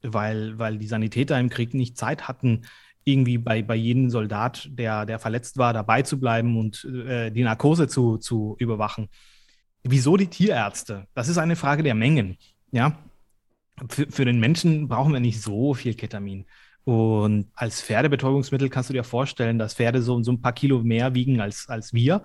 weil, 0.01 0.57
weil 0.57 0.77
die 0.77 0.87
Sanitäter 0.87 1.39
im 1.39 1.49
Krieg 1.49 1.73
nicht 1.73 1.97
Zeit 1.97 2.27
hatten, 2.27 2.61
irgendwie 3.03 3.37
bei, 3.37 3.61
bei 3.61 3.75
jedem 3.75 4.09
Soldat, 4.09 4.69
der, 4.71 5.05
der 5.05 5.19
verletzt 5.19 5.57
war, 5.57 5.73
dabei 5.73 6.03
zu 6.03 6.19
bleiben 6.19 6.57
und 6.57 6.85
äh, 6.85 7.31
die 7.31 7.43
Narkose 7.43 7.87
zu, 7.87 8.17
zu 8.17 8.55
überwachen. 8.59 9.09
Wieso 9.83 10.15
die 10.15 10.27
Tierärzte? 10.27 11.07
Das 11.13 11.27
ist 11.27 11.37
eine 11.37 11.57
Frage 11.57 11.83
der 11.83 11.95
Mengen. 11.95 12.37
Ja, 12.71 12.97
für, 13.89 14.09
für 14.09 14.23
den 14.23 14.39
Menschen 14.39 14.87
brauchen 14.87 15.11
wir 15.11 15.19
nicht 15.19 15.41
so 15.41 15.73
viel 15.73 15.95
Ketamin. 15.95 16.45
Und 16.85 17.47
als 17.55 17.81
Pferdebetäubungsmittel 17.81 18.69
kannst 18.69 18.89
du 18.89 18.93
dir 18.93 19.03
vorstellen, 19.03 19.57
dass 19.57 19.75
Pferde 19.75 20.01
so, 20.01 20.21
so 20.21 20.31
ein 20.31 20.41
paar 20.41 20.53
Kilo 20.53 20.79
mehr 20.83 21.15
wiegen 21.15 21.39
als, 21.39 21.69
als 21.69 21.93
wir. 21.93 22.23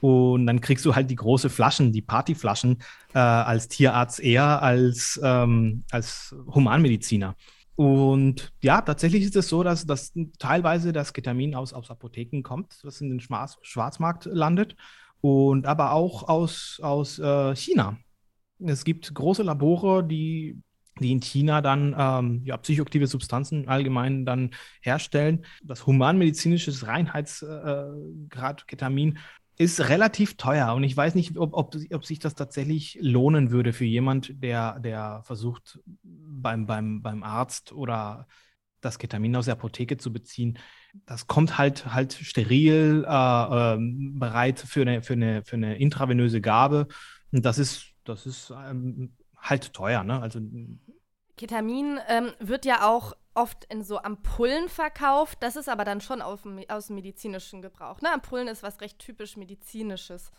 Und 0.00 0.46
dann 0.46 0.60
kriegst 0.60 0.84
du 0.84 0.94
halt 0.94 1.10
die 1.10 1.16
große 1.16 1.50
Flaschen, 1.50 1.92
die 1.92 2.02
Partyflaschen, 2.02 2.78
äh, 3.14 3.18
als 3.18 3.68
Tierarzt 3.68 4.20
eher 4.20 4.62
als, 4.62 5.20
ähm, 5.22 5.84
als 5.90 6.34
Humanmediziner. 6.52 7.36
Und 7.76 8.52
ja, 8.62 8.80
tatsächlich 8.82 9.24
ist 9.24 9.36
es 9.36 9.48
so, 9.48 9.62
dass, 9.62 9.86
dass 9.86 10.12
teilweise 10.38 10.92
das 10.92 11.12
Ketamin 11.12 11.54
aus, 11.54 11.72
aus 11.72 11.90
Apotheken 11.90 12.42
kommt, 12.42 12.78
was 12.82 13.00
in 13.00 13.10
den 13.10 13.20
Schwarz 13.20 13.58
Schwarzmarkt 13.62 14.26
landet, 14.26 14.76
und 15.20 15.66
aber 15.66 15.92
auch 15.92 16.28
aus, 16.28 16.78
aus 16.82 17.18
äh, 17.18 17.54
China. 17.54 17.98
Es 18.58 18.84
gibt 18.84 19.14
große 19.14 19.42
Labore, 19.42 20.04
die 20.04 20.58
die 21.02 21.12
in 21.12 21.20
China 21.20 21.60
dann 21.60 21.94
ähm, 21.98 22.42
ja, 22.44 22.56
psychoaktive 22.56 23.06
Substanzen 23.06 23.68
allgemein 23.68 24.24
dann 24.24 24.50
herstellen. 24.80 25.44
Das 25.62 25.86
humanmedizinische 25.86 26.86
Reinheitsgrad 26.86 28.62
äh, 28.62 28.64
Ketamin 28.66 29.18
ist 29.60 29.90
relativ 29.90 30.38
teuer 30.38 30.72
und 30.74 30.84
ich 30.84 30.96
weiß 30.96 31.14
nicht, 31.14 31.36
ob, 31.36 31.52
ob, 31.52 31.76
ob, 31.92 32.06
sich 32.06 32.18
das 32.18 32.34
tatsächlich 32.34 32.96
lohnen 33.02 33.50
würde 33.50 33.74
für 33.74 33.84
jemand, 33.84 34.42
der, 34.42 34.80
der 34.80 35.20
versucht, 35.24 35.78
beim, 36.02 36.64
beim, 36.64 37.02
beim 37.02 37.22
Arzt 37.22 37.72
oder 37.72 38.26
das 38.80 38.98
Ketamin 38.98 39.36
aus 39.36 39.44
der 39.44 39.54
Apotheke 39.54 39.98
zu 39.98 40.14
beziehen. 40.14 40.58
Das 41.04 41.26
kommt 41.26 41.58
halt 41.58 41.92
halt 41.92 42.14
steril 42.14 43.04
äh, 43.06 43.74
äh, 43.74 43.78
bereit 43.78 44.60
für 44.60 44.80
eine, 44.80 45.02
für, 45.02 45.12
eine, 45.12 45.44
für 45.44 45.56
eine 45.56 45.76
intravenöse 45.76 46.40
Gabe. 46.40 46.88
Und 47.30 47.44
das 47.44 47.58
ist, 47.58 47.84
das 48.04 48.24
ist 48.24 48.52
ähm, 48.66 49.12
halt 49.40 49.72
teuer, 49.72 50.04
ne? 50.04 50.20
Also 50.20 50.40
Ketamin 51.36 51.98
ähm, 52.08 52.32
wird 52.38 52.64
ja 52.66 52.86
auch 52.88 53.14
oft 53.34 53.64
in 53.72 53.82
so 53.82 53.98
Ampullen 53.98 54.68
verkauft. 54.68 55.38
Das 55.40 55.56
ist 55.56 55.68
aber 55.68 55.84
dann 55.84 56.00
schon 56.00 56.20
auf, 56.20 56.40
aus 56.68 56.88
dem 56.88 56.96
medizinischen 56.96 57.62
Gebrauch. 57.62 58.00
Ne? 58.02 58.12
Ampullen 58.12 58.48
ist 58.48 58.62
was 58.62 58.80
recht 58.80 58.98
typisch 58.98 59.36
medizinisches. 59.36 60.30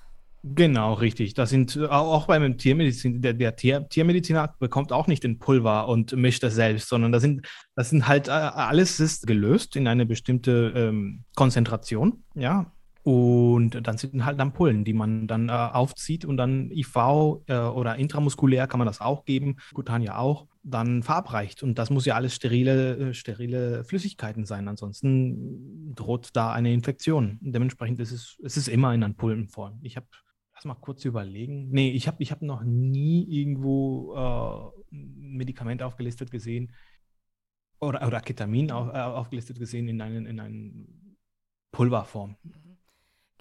Genau, 0.44 0.94
richtig. 0.94 1.36
Das 1.36 1.52
sind 1.52 1.76
äh, 1.76 1.86
auch 1.86 2.26
beim 2.26 2.58
Tiermedizin, 2.58 3.22
der, 3.22 3.34
der 3.34 3.56
Tier, 3.56 3.88
Tiermediziner 3.88 4.56
bekommt 4.60 4.92
auch 4.92 5.06
nicht 5.06 5.24
den 5.24 5.38
Pulver 5.38 5.88
und 5.88 6.16
mischt 6.16 6.42
das 6.42 6.56
selbst, 6.56 6.90
sondern 6.90 7.12
das 7.12 7.22
sind, 7.22 7.48
das 7.76 7.92
sind 7.92 8.08
halt 8.08 8.28
äh, 8.28 8.32
alles 8.32 9.00
ist 9.00 9.28
gelöst 9.28 9.76
in 9.76 9.88
eine 9.88 10.06
bestimmte 10.06 10.74
ähm, 10.76 11.26
Konzentration, 11.36 12.24
ja. 12.34 12.72
Und 13.04 13.88
dann 13.88 13.98
sind 13.98 14.26
halt 14.26 14.40
Ampullen, 14.40 14.84
die 14.84 14.94
man 14.94 15.28
dann 15.28 15.50
äh, 15.50 15.52
aufzieht 15.52 16.24
und 16.24 16.38
dann 16.38 16.70
IV 16.72 16.96
äh, 17.48 17.58
oder 17.58 17.96
intramuskulär 17.96 18.68
kann 18.68 18.78
man 18.78 18.86
das 18.86 19.02
auch 19.02 19.26
geben, 19.26 19.58
Kutan 19.74 20.08
auch, 20.10 20.48
dann 20.64 21.02
verabreicht. 21.02 21.64
Und 21.64 21.80
das 21.80 21.90
muss 21.90 22.06
ja 22.06 22.16
alles 22.16 22.36
sterile, 22.36 23.10
äh, 23.10 23.14
sterile 23.14 23.84
Flüssigkeiten 23.84 24.46
sein. 24.46 24.68
Ansonsten 24.68 25.94
droht 25.96 26.30
da 26.34 26.52
eine 26.52 26.74
Infektion. 26.74 27.40
Dementsprechend 27.42 28.00
ist 28.00 28.12
es, 28.12 28.38
es 28.44 28.58
ist 28.58 28.68
immer 28.68 28.94
in 28.94 29.04
Ampullenform. 29.04 29.80
Ich 29.82 29.96
habe, 29.96 30.06
lass 30.54 30.66
mal 30.66 30.76
kurz 30.76 31.04
überlegen. 31.04 31.70
Nee, 31.70 31.92
ich 31.92 32.08
habe 32.08 32.22
ich 32.22 32.32
hab 32.32 32.44
noch 32.44 32.64
nie 32.64 33.24
irgendwo 33.24 34.14
äh, 34.16 34.96
ein 34.96 35.38
Medikament 35.38 35.82
aufgelistet 35.82 36.30
gesehen, 36.30 36.72
oder, 37.82 38.06
oder 38.06 38.22
Ketamin 38.22 38.72
auf, 38.72 38.94
äh, 38.94 39.00
aufgelistet 39.00 39.58
gesehen 39.58 39.88
in 39.88 40.02
einen, 40.02 40.26
in 40.28 40.40
einen 40.40 41.18
Pulverform. 41.72 42.38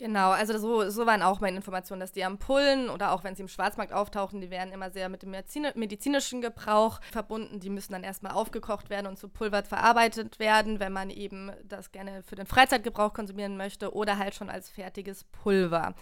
Genau, 0.01 0.31
also 0.31 0.57
so, 0.57 0.89
so 0.89 1.05
waren 1.05 1.21
auch 1.21 1.41
meine 1.41 1.59
Informationen, 1.59 2.01
dass 2.01 2.11
die 2.11 2.25
Ampullen 2.25 2.89
oder 2.89 3.13
auch 3.13 3.23
wenn 3.23 3.37
sie 3.37 3.43
im 3.43 3.49
Schwarzmarkt 3.49 3.93
auftauchen, 3.93 4.41
die 4.41 4.49
werden 4.49 4.73
immer 4.73 4.91
sehr 4.91 5.11
mit 5.11 5.21
dem 5.21 5.31
medizinischen 5.31 6.41
Gebrauch 6.41 7.03
verbunden. 7.13 7.61
Die 7.61 7.69
müssen 7.69 7.93
dann 7.93 8.03
erstmal 8.03 8.33
aufgekocht 8.33 8.89
werden 8.89 9.07
und 9.07 9.19
zu 9.19 9.29
Pulver 9.29 9.63
verarbeitet 9.63 10.39
werden, 10.39 10.81
wenn 10.81 10.95
man 10.95 11.11
eben 11.11 11.53
das 11.69 11.93
gerne 11.93 12.23
für 12.23 12.35
den 12.35 12.47
Freizeitgebrauch 12.47 13.13
konsumieren 13.13 13.59
möchte 13.59 13.93
oder 13.93 14.17
halt 14.17 14.35
schon 14.35 14.49
als 14.49 14.71
fertiges 14.71 15.25
Pulver. 15.25 15.95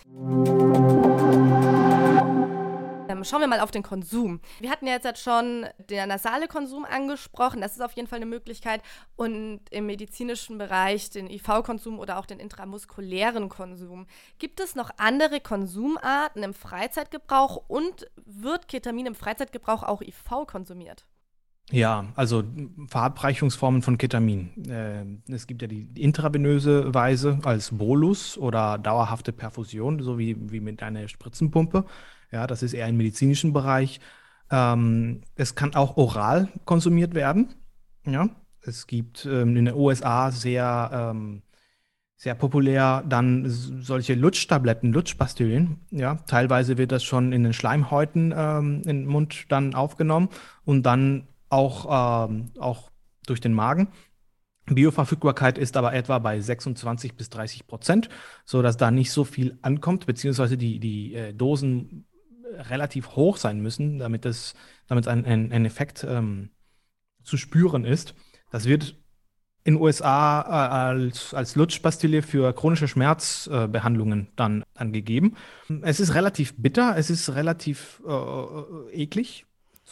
Schauen 3.25 3.41
wir 3.41 3.49
mal 3.49 3.61
auf 3.61 3.71
den 3.71 3.83
Konsum. 3.83 4.41
Wir 4.61 4.71
hatten 4.71 4.87
ja 4.87 4.95
jetzt 4.95 5.23
schon 5.23 5.67
den 5.91 6.09
nasale 6.09 6.49
Konsum 6.49 6.85
angesprochen. 6.85 7.61
Das 7.61 7.73
ist 7.73 7.81
auf 7.81 7.93
jeden 7.93 8.09
Fall 8.09 8.19
eine 8.19 8.27
Möglichkeit. 8.27 8.83
Und 9.17 9.61
im 9.71 9.87
medizinischen 9.87 10.59
Bereich 10.59 11.11
den 11.11 11.29
IV-Konsum 11.29 11.99
oder 11.99 12.19
auch 12.19 12.27
den 12.27 12.41
intramuskulären 12.41 13.49
Konsum. 13.49 14.07
Gibt 14.39 14.61
es 14.61 14.75
noch 14.75 14.91
andere 14.97 15.41
Konsumarten 15.41 16.43
im 16.43 16.55
Freizeitgebrauch 16.55 17.57
und 17.69 18.11
wird 18.25 18.69
Ketamin 18.69 19.07
im 19.07 19.15
Freizeitgebrauch 19.15 19.83
auch 19.83 20.03
IV 20.03 20.47
konsumiert? 20.47 21.07
Ja, 21.71 22.07
also 22.15 22.45
Verabreichungsformen 22.87 23.83
von 23.83 23.99
Ketamin. 23.99 24.51
Äh, 24.67 25.33
es 25.33 25.47
gibt 25.47 25.61
ja 25.61 25.69
die 25.69 25.87
intravenöse 25.97 26.95
Weise 26.95 27.41
als 27.45 27.77
Bolus 27.77 28.39
oder 28.39 28.79
dauerhafte 28.79 29.33
Perfusion, 29.33 30.01
so 30.01 30.19
wie, 30.19 30.37
wie 30.51 30.61
mit 30.61 30.83
einer 30.83 31.09
Spritzenpumpe. 31.09 31.85
Ja, 32.31 32.47
das 32.47 32.63
ist 32.63 32.75
eher 32.75 32.89
im 32.89 32.97
medizinischen 32.97 33.53
Bereich. 33.53 34.01
Ähm, 34.51 35.23
es 35.35 35.55
kann 35.55 35.75
auch 35.75 35.97
oral 35.97 36.49
konsumiert 36.65 37.15
werden. 37.15 37.55
Ja, 38.07 38.29
es 38.63 38.87
gibt 38.87 39.27
ähm, 39.27 39.57
in 39.57 39.67
den 39.67 39.75
USA 39.75 40.31
sehr, 40.31 40.91
ähm, 40.93 41.43
sehr 42.17 42.35
populär 42.35 43.05
dann 43.09 43.45
solche 43.47 44.15
Lutschtabletten, 44.15 44.93
Lutschpastillen. 44.93 45.81
Ja, 45.91 46.17
teilweise 46.27 46.79
wird 46.79 46.93
das 46.93 47.05
schon 47.05 47.33
in 47.33 47.45
den 47.45 47.53
Schleimhäuten 47.53 48.35
ähm, 48.37 48.83
im 48.87 49.07
Mund 49.07 49.47
dann 49.49 49.75
aufgenommen 49.75 50.29
und 50.65 50.85
dann 50.85 51.29
auch, 51.49 52.29
ähm, 52.29 52.51
auch 52.59 52.91
durch 53.27 53.41
den 53.41 53.53
Magen. 53.53 53.89
Bioverfügbarkeit 54.75 55.59
ist 55.59 55.77
aber 55.77 55.95
etwa 55.95 56.19
bei 56.19 56.41
26 56.41 57.15
bis 57.15 57.31
30 57.31 57.67
Prozent, 57.67 58.09
sodass 58.45 58.77
da 58.77 58.91
nicht 58.91 59.13
so 59.13 59.25
viel 59.25 59.59
ankommt, 59.63 60.07
beziehungsweise 60.07 60.59
die, 60.59 60.79
die 60.79 61.15
äh, 61.15 61.33
Dosen 61.33 62.05
relativ 62.57 63.17
hoch 63.17 63.37
sein 63.37 63.61
müssen, 63.61 63.99
damit 63.99 64.25
es 64.27 64.55
damit 64.87 65.09
ein, 65.09 65.25
ein, 65.25 65.53
ein 65.53 65.65
Effekt 65.65 66.05
ähm, 66.09 66.51
zu 67.23 67.37
spüren 67.37 67.85
ist. 67.85 68.15
Das 68.51 68.65
wird 68.65 68.97
in 69.65 69.75
den 69.75 69.83
USA 69.83 70.41
äh, 70.41 70.73
als, 70.73 71.35
als 71.35 71.55
Lutschpastille 71.55 72.23
für 72.23 72.53
chronische 72.55 72.89
Schmerzbehandlungen 72.89 74.23
äh, 74.23 74.31
dann 74.37 74.65
angegeben. 74.75 75.37
Es 75.83 76.01
ist 76.01 76.15
relativ 76.15 76.55
bitter, 76.57 76.97
es 76.97 77.11
ist 77.11 77.35
relativ 77.35 78.03
äh, 78.07 78.13
äh 78.13 79.03
eklig. 79.03 79.45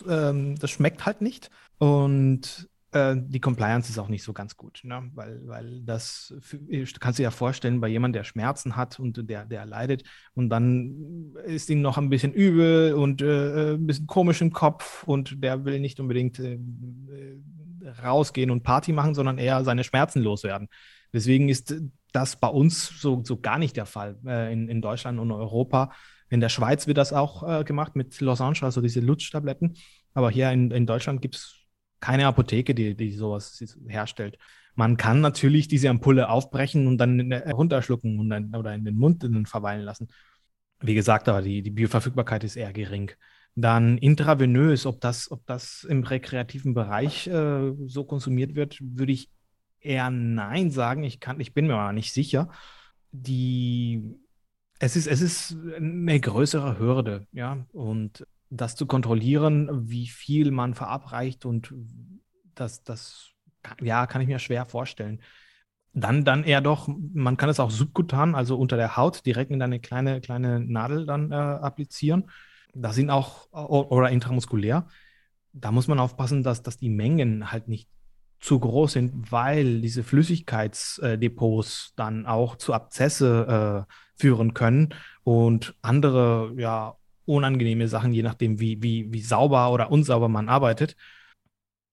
Ähm, 0.09 0.57
das 0.59 0.71
schmeckt 0.71 1.05
halt 1.05 1.21
nicht. 1.21 1.51
Und 1.79 2.69
äh, 2.93 3.17
die 3.17 3.41
Compliance 3.41 3.91
ist 3.91 3.99
auch 3.99 4.09
nicht 4.09 4.23
so 4.23 4.33
ganz 4.33 4.57
gut, 4.57 4.81
ne? 4.85 5.11
weil, 5.15 5.41
weil 5.47 5.81
das 5.83 6.35
für, 6.41 6.59
kannst 7.01 7.19
du 7.19 7.23
dir 7.23 7.25
ja 7.25 7.31
vorstellen, 7.31 7.81
bei 7.81 7.89
jemandem, 7.89 8.21
der 8.21 8.25
Schmerzen 8.25 8.77
hat 8.77 9.01
und 9.01 9.29
der, 9.29 9.45
der 9.45 9.67
leidet 9.67 10.05
und 10.35 10.49
dann 10.51 11.35
ist 11.45 11.69
ihm 11.71 11.83
noch 11.83 11.99
ein 11.99 12.11
bisschen 12.11 12.33
übel 12.33 12.95
und 12.95 13.23
äh, 13.23 13.75
ein 13.75 13.87
bisschen 13.87 14.07
komisch 14.07 14.41
im 14.41 14.53
Kopf 14.53 15.05
und 15.05 15.43
der 15.43 15.65
will 15.65 15.81
nicht 15.81 16.01
unbedingt 16.01 16.39
äh, 16.39 16.59
rausgehen 18.03 18.51
und 18.51 18.63
Party 18.63 18.93
machen, 18.93 19.15
sondern 19.15 19.39
eher 19.39 19.65
seine 19.65 19.85
Schmerzen 19.85 20.23
loswerden. 20.23 20.69
Deswegen 21.13 21.49
ist 21.49 21.75
das 22.13 22.37
bei 22.37 22.49
uns 22.49 23.01
so, 23.01 23.23
so 23.25 23.41
gar 23.41 23.59
nicht 23.59 23.77
der 23.77 23.87
Fall 23.87 24.17
äh, 24.27 24.53
in, 24.53 24.69
in 24.69 24.81
Deutschland 24.81 25.19
und 25.19 25.31
Europa. 25.33 25.93
In 26.29 26.41
der 26.41 26.49
Schweiz 26.49 26.87
wird 26.87 26.99
das 26.99 27.13
auch 27.13 27.43
äh, 27.49 27.65
gemacht 27.65 27.95
mit 27.95 28.21
Losange, 28.21 28.63
also 28.63 28.81
diese 28.81 29.01
Lutschtabletten. 29.01 29.77
Aber 30.15 30.31
hier 30.31 30.51
in, 30.51 30.71
in 30.71 30.87
Deutschland 30.87 31.23
gibt 31.23 31.37
es 31.37 31.66
keine 32.01 32.27
Apotheke, 32.27 32.75
die, 32.75 32.95
die 32.95 33.13
sowas 33.13 33.77
herstellt. 33.89 34.39
Man 34.75 34.97
kann 34.97 35.21
natürlich 35.21 35.69
diese 35.69 35.89
Ampulle 35.89 36.29
aufbrechen 36.29 36.87
und 36.87 36.99
dann 36.99 37.33
runterschlucken 37.33 38.19
und 38.19 38.29
dann, 38.29 38.55
oder 38.55 38.75
in 38.75 38.85
den 38.85 38.97
Mund 38.97 39.27
verweilen 39.49 39.83
lassen. 39.83 40.09
Wie 40.81 40.95
gesagt, 40.95 41.29
aber 41.29 41.41
die, 41.41 41.63
die 41.63 41.71
Bioverfügbarkeit 41.71 42.45
ist 42.45 42.57
eher 42.57 42.73
gering. 42.73 43.11
Dann 43.55 43.97
intravenös, 43.97 44.85
ob 44.85 45.01
das, 45.01 45.31
ob 45.31 45.47
das 45.47 45.85
im 45.85 46.05
rekreativen 46.05 46.75
Bereich 46.75 47.27
äh, 47.27 47.73
so 47.87 48.05
konsumiert 48.05 48.55
wird, 48.55 48.79
würde 48.83 49.13
ich 49.13 49.31
eher 49.81 50.11
nein 50.11 50.71
sagen. 50.71 51.05
Ich, 51.05 51.21
kann, 51.21 51.41
ich 51.41 51.55
bin 51.55 51.67
mir 51.67 51.77
aber 51.77 51.95
nicht 51.95 52.13
sicher. 52.13 52.51
Die, 53.13 54.03
es, 54.79 54.97
ist, 54.97 55.07
es 55.07 55.23
ist 55.23 55.57
eine 55.75 56.21
größere 56.21 56.79
Hürde, 56.79 57.27
ja. 57.33 57.65
Und 57.73 58.27
das 58.51 58.77
zu 58.77 58.87
kontrollieren, 58.87 59.69
wie 59.91 60.07
viel 60.07 60.51
man 60.51 60.75
verabreicht 60.75 61.45
und 61.45 61.75
das, 62.55 62.83
das, 62.85 63.31
ja, 63.81 64.07
kann 64.07 64.21
ich 64.21 64.29
mir 64.29 64.39
schwer 64.39 64.67
vorstellen. 64.67 65.21
Dann, 65.93 66.25
dann 66.25 66.45
eher 66.45 66.61
doch, 66.61 66.89
man 66.89 67.37
kann 67.37 67.49
es 67.49 67.59
auch 67.59 67.71
subkutan, 67.71 68.35
also 68.35 68.59
unter 68.59 68.77
der 68.77 68.97
Haut, 68.97 69.25
direkt 69.25 69.51
in 69.51 69.63
eine 69.63 69.81
kleine, 69.81 70.21
kleine 70.21 70.61
Nadel 70.61 71.07
dann 71.07 71.33
äh, 71.33 71.35
applizieren. 71.35 72.31
Da 72.75 72.93
sind 72.93 73.09
auch, 73.09 73.51
oder 73.53 74.11
intramuskulär, 74.11 74.87
da 75.55 75.73
muss 75.73 75.89
man 75.89 75.99
aufpassen, 75.99 76.43
dass, 76.43 76.63
dass 76.63 76.77
die 76.77 76.91
Mengen 76.91 77.51
halt 77.51 77.69
nicht 77.69 77.89
zu 78.41 78.61
groß 78.61 78.93
sind, 78.93 79.33
weil 79.33 79.81
diese 79.81 80.03
Flüssigkeitsdepots 80.03 81.95
dann 81.97 82.27
auch 82.27 82.57
zu 82.57 82.75
Abzesse 82.75 83.87
äh, 83.89 83.93
führen 84.21 84.53
können 84.53 84.95
und 85.25 85.75
andere 85.81 86.53
ja 86.57 86.97
unangenehme 87.27 87.89
Sachen, 87.89 88.13
je 88.13 88.23
nachdem, 88.23 88.61
wie, 88.61 88.83
wie, 88.83 89.13
wie 89.13 89.21
sauber 89.21 89.73
oder 89.73 89.91
unsauber 89.91 90.29
man 90.29 90.49
arbeitet. 90.49 90.97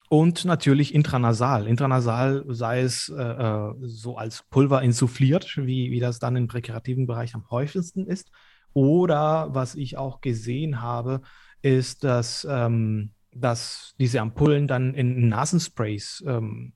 Und 0.09 0.45
natürlich 0.45 0.93
intranasal. 0.93 1.67
Intranasal 1.67 2.45
sei 2.47 2.81
es 2.81 3.09
äh, 3.09 3.21
äh, 3.21 3.73
so 3.81 4.17
als 4.17 4.43
Pulver 4.49 4.81
insuffliert, 4.83 5.57
wie, 5.57 5.89
wie 5.91 5.99
das 5.99 6.19
dann 6.19 6.35
im 6.35 6.49
rekreativen 6.49 7.07
Bereich 7.07 7.33
am 7.33 7.49
häufigsten 7.49 8.05
ist. 8.05 8.29
Oder 8.73 9.53
was 9.53 9.75
ich 9.75 9.97
auch 9.97 10.21
gesehen 10.21 10.81
habe, 10.81 11.21
ist, 11.63 12.03
dass, 12.03 12.45
ähm, 12.49 13.11
dass 13.31 13.95
diese 13.99 14.21
Ampullen 14.21 14.67
dann 14.67 14.93
in 14.93 15.29
Nasensprays 15.29 16.23
ähm, 16.27 16.73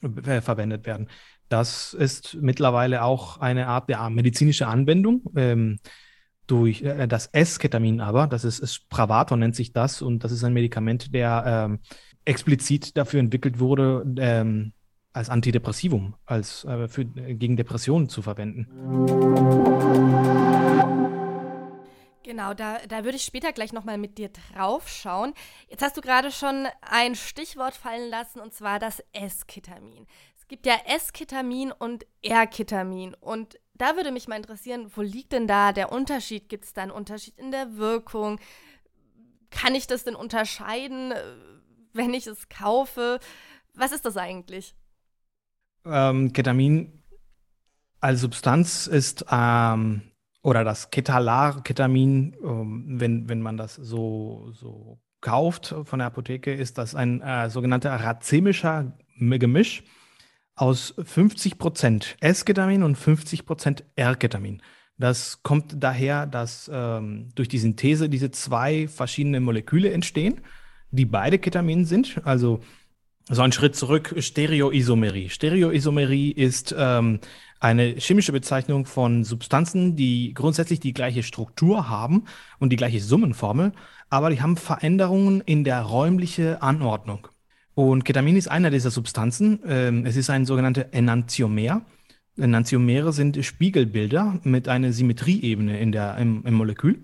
verwendet 0.00 0.84
werden. 0.86 1.08
Das 1.48 1.92
ist 1.94 2.38
mittlerweile 2.40 3.04
auch 3.04 3.38
eine 3.38 3.68
Art 3.68 3.88
der 3.88 4.08
medizinische 4.10 4.66
Anwendung. 4.66 5.22
Ähm, 5.36 5.78
durch 6.46 6.82
äh, 6.82 7.06
das 7.06 7.26
S-Ketamin 7.26 8.00
aber, 8.00 8.26
das 8.26 8.44
ist, 8.44 8.58
ist 8.58 8.74
Spravato 8.74 9.36
nennt 9.36 9.56
sich 9.56 9.72
das 9.72 10.02
und 10.02 10.24
das 10.24 10.32
ist 10.32 10.44
ein 10.44 10.52
Medikament, 10.52 11.14
der 11.14 11.44
ähm, 11.46 11.80
explizit 12.24 12.96
dafür 12.96 13.20
entwickelt 13.20 13.58
wurde, 13.58 14.04
ähm, 14.18 14.72
als 15.12 15.28
Antidepressivum, 15.28 16.14
als 16.26 16.64
äh, 16.64 16.88
für, 16.88 17.02
äh, 17.02 17.34
gegen 17.34 17.56
Depressionen 17.56 18.08
zu 18.08 18.22
verwenden. 18.22 18.66
Genau, 22.24 22.54
da, 22.54 22.78
da 22.88 23.04
würde 23.04 23.16
ich 23.16 23.24
später 23.24 23.52
gleich 23.52 23.72
nochmal 23.72 23.98
mit 23.98 24.16
dir 24.16 24.30
drauf 24.30 24.88
schauen. 24.88 25.34
Jetzt 25.68 25.82
hast 25.82 25.96
du 25.96 26.00
gerade 26.00 26.30
schon 26.30 26.66
ein 26.80 27.14
Stichwort 27.14 27.74
fallen 27.74 28.08
lassen, 28.10 28.40
und 28.40 28.54
zwar 28.54 28.78
das 28.78 29.02
S-Ketamin. 29.12 30.06
Gibt 30.52 30.66
ja 30.66 30.74
S-Ketamin 30.84 31.72
und 31.72 32.04
R-Ketamin. 32.20 33.14
Und 33.14 33.58
da 33.72 33.96
würde 33.96 34.12
mich 34.12 34.28
mal 34.28 34.36
interessieren, 34.36 34.90
wo 34.94 35.00
liegt 35.00 35.32
denn 35.32 35.46
da 35.46 35.72
der 35.72 35.90
Unterschied? 35.90 36.50
Gibt 36.50 36.66
es 36.66 36.74
da 36.74 36.82
einen 36.82 36.90
Unterschied 36.90 37.38
in 37.38 37.50
der 37.50 37.78
Wirkung? 37.78 38.38
Kann 39.50 39.74
ich 39.74 39.86
das 39.86 40.04
denn 40.04 40.14
unterscheiden, 40.14 41.12
äh, 41.12 41.22
wenn 41.94 42.12
ich 42.12 42.26
es 42.26 42.50
kaufe? 42.50 43.18
Was 43.72 43.92
ist 43.92 44.04
das 44.04 44.18
eigentlich? 44.18 44.74
Ähm, 45.86 46.34
Ketamin 46.34 47.02
als 48.00 48.20
Substanz 48.20 48.86
ist, 48.86 49.24
ähm, 49.30 50.02
oder 50.42 50.64
das 50.64 50.90
Ketalar, 50.90 51.62
Ketamin, 51.62 52.36
ähm, 52.44 53.00
wenn, 53.00 53.26
wenn 53.26 53.40
man 53.40 53.56
das 53.56 53.76
so, 53.76 54.50
so 54.52 55.00
kauft 55.22 55.74
von 55.84 56.00
der 56.00 56.08
Apotheke, 56.08 56.52
ist 56.52 56.76
das 56.76 56.94
ein 56.94 57.22
äh, 57.22 57.48
sogenannter 57.48 57.94
racemischer 57.94 58.92
Gemisch 59.18 59.82
aus 60.54 60.94
50% 60.98 62.16
S-Ketamin 62.20 62.82
und 62.82 62.96
50% 62.96 63.82
R-Ketamin. 63.96 64.62
Das 64.98 65.42
kommt 65.42 65.82
daher, 65.82 66.26
dass 66.26 66.70
ähm, 66.72 67.30
durch 67.34 67.48
die 67.48 67.58
Synthese 67.58 68.08
diese 68.08 68.30
zwei 68.30 68.86
verschiedene 68.88 69.40
Moleküle 69.40 69.90
entstehen, 69.92 70.40
die 70.90 71.06
beide 71.06 71.38
Ketamin 71.38 71.84
sind. 71.84 72.20
Also 72.24 72.60
so 73.28 73.42
ein 73.42 73.52
Schritt 73.52 73.76
zurück, 73.76 74.14
Stereoisomerie. 74.18 75.30
Stereoisomerie 75.30 76.30
ist 76.30 76.74
ähm, 76.76 77.20
eine 77.60 77.94
chemische 77.96 78.32
Bezeichnung 78.32 78.84
von 78.86 79.24
Substanzen, 79.24 79.96
die 79.96 80.34
grundsätzlich 80.34 80.80
die 80.80 80.92
gleiche 80.92 81.22
Struktur 81.22 81.88
haben 81.88 82.24
und 82.58 82.70
die 82.70 82.76
gleiche 82.76 83.00
Summenformel, 83.00 83.72
aber 84.10 84.30
die 84.30 84.42
haben 84.42 84.56
Veränderungen 84.56 85.40
in 85.40 85.64
der 85.64 85.82
räumlichen 85.82 86.60
Anordnung. 86.60 87.28
Und 87.74 88.04
Ketamin 88.04 88.36
ist 88.36 88.48
einer 88.48 88.70
dieser 88.70 88.90
Substanzen. 88.90 89.60
Ähm, 89.66 90.06
es 90.06 90.16
ist 90.16 90.30
ein 90.30 90.44
sogenannter 90.44 90.86
Enantiomer. 90.92 91.82
Enantiomere 92.36 93.12
sind 93.12 93.44
Spiegelbilder 93.44 94.40
mit 94.44 94.68
einer 94.68 94.92
Symmetrieebene 94.92 95.78
in 95.78 95.92
der, 95.92 96.16
im, 96.18 96.44
im 96.46 96.54
Molekül. 96.54 97.02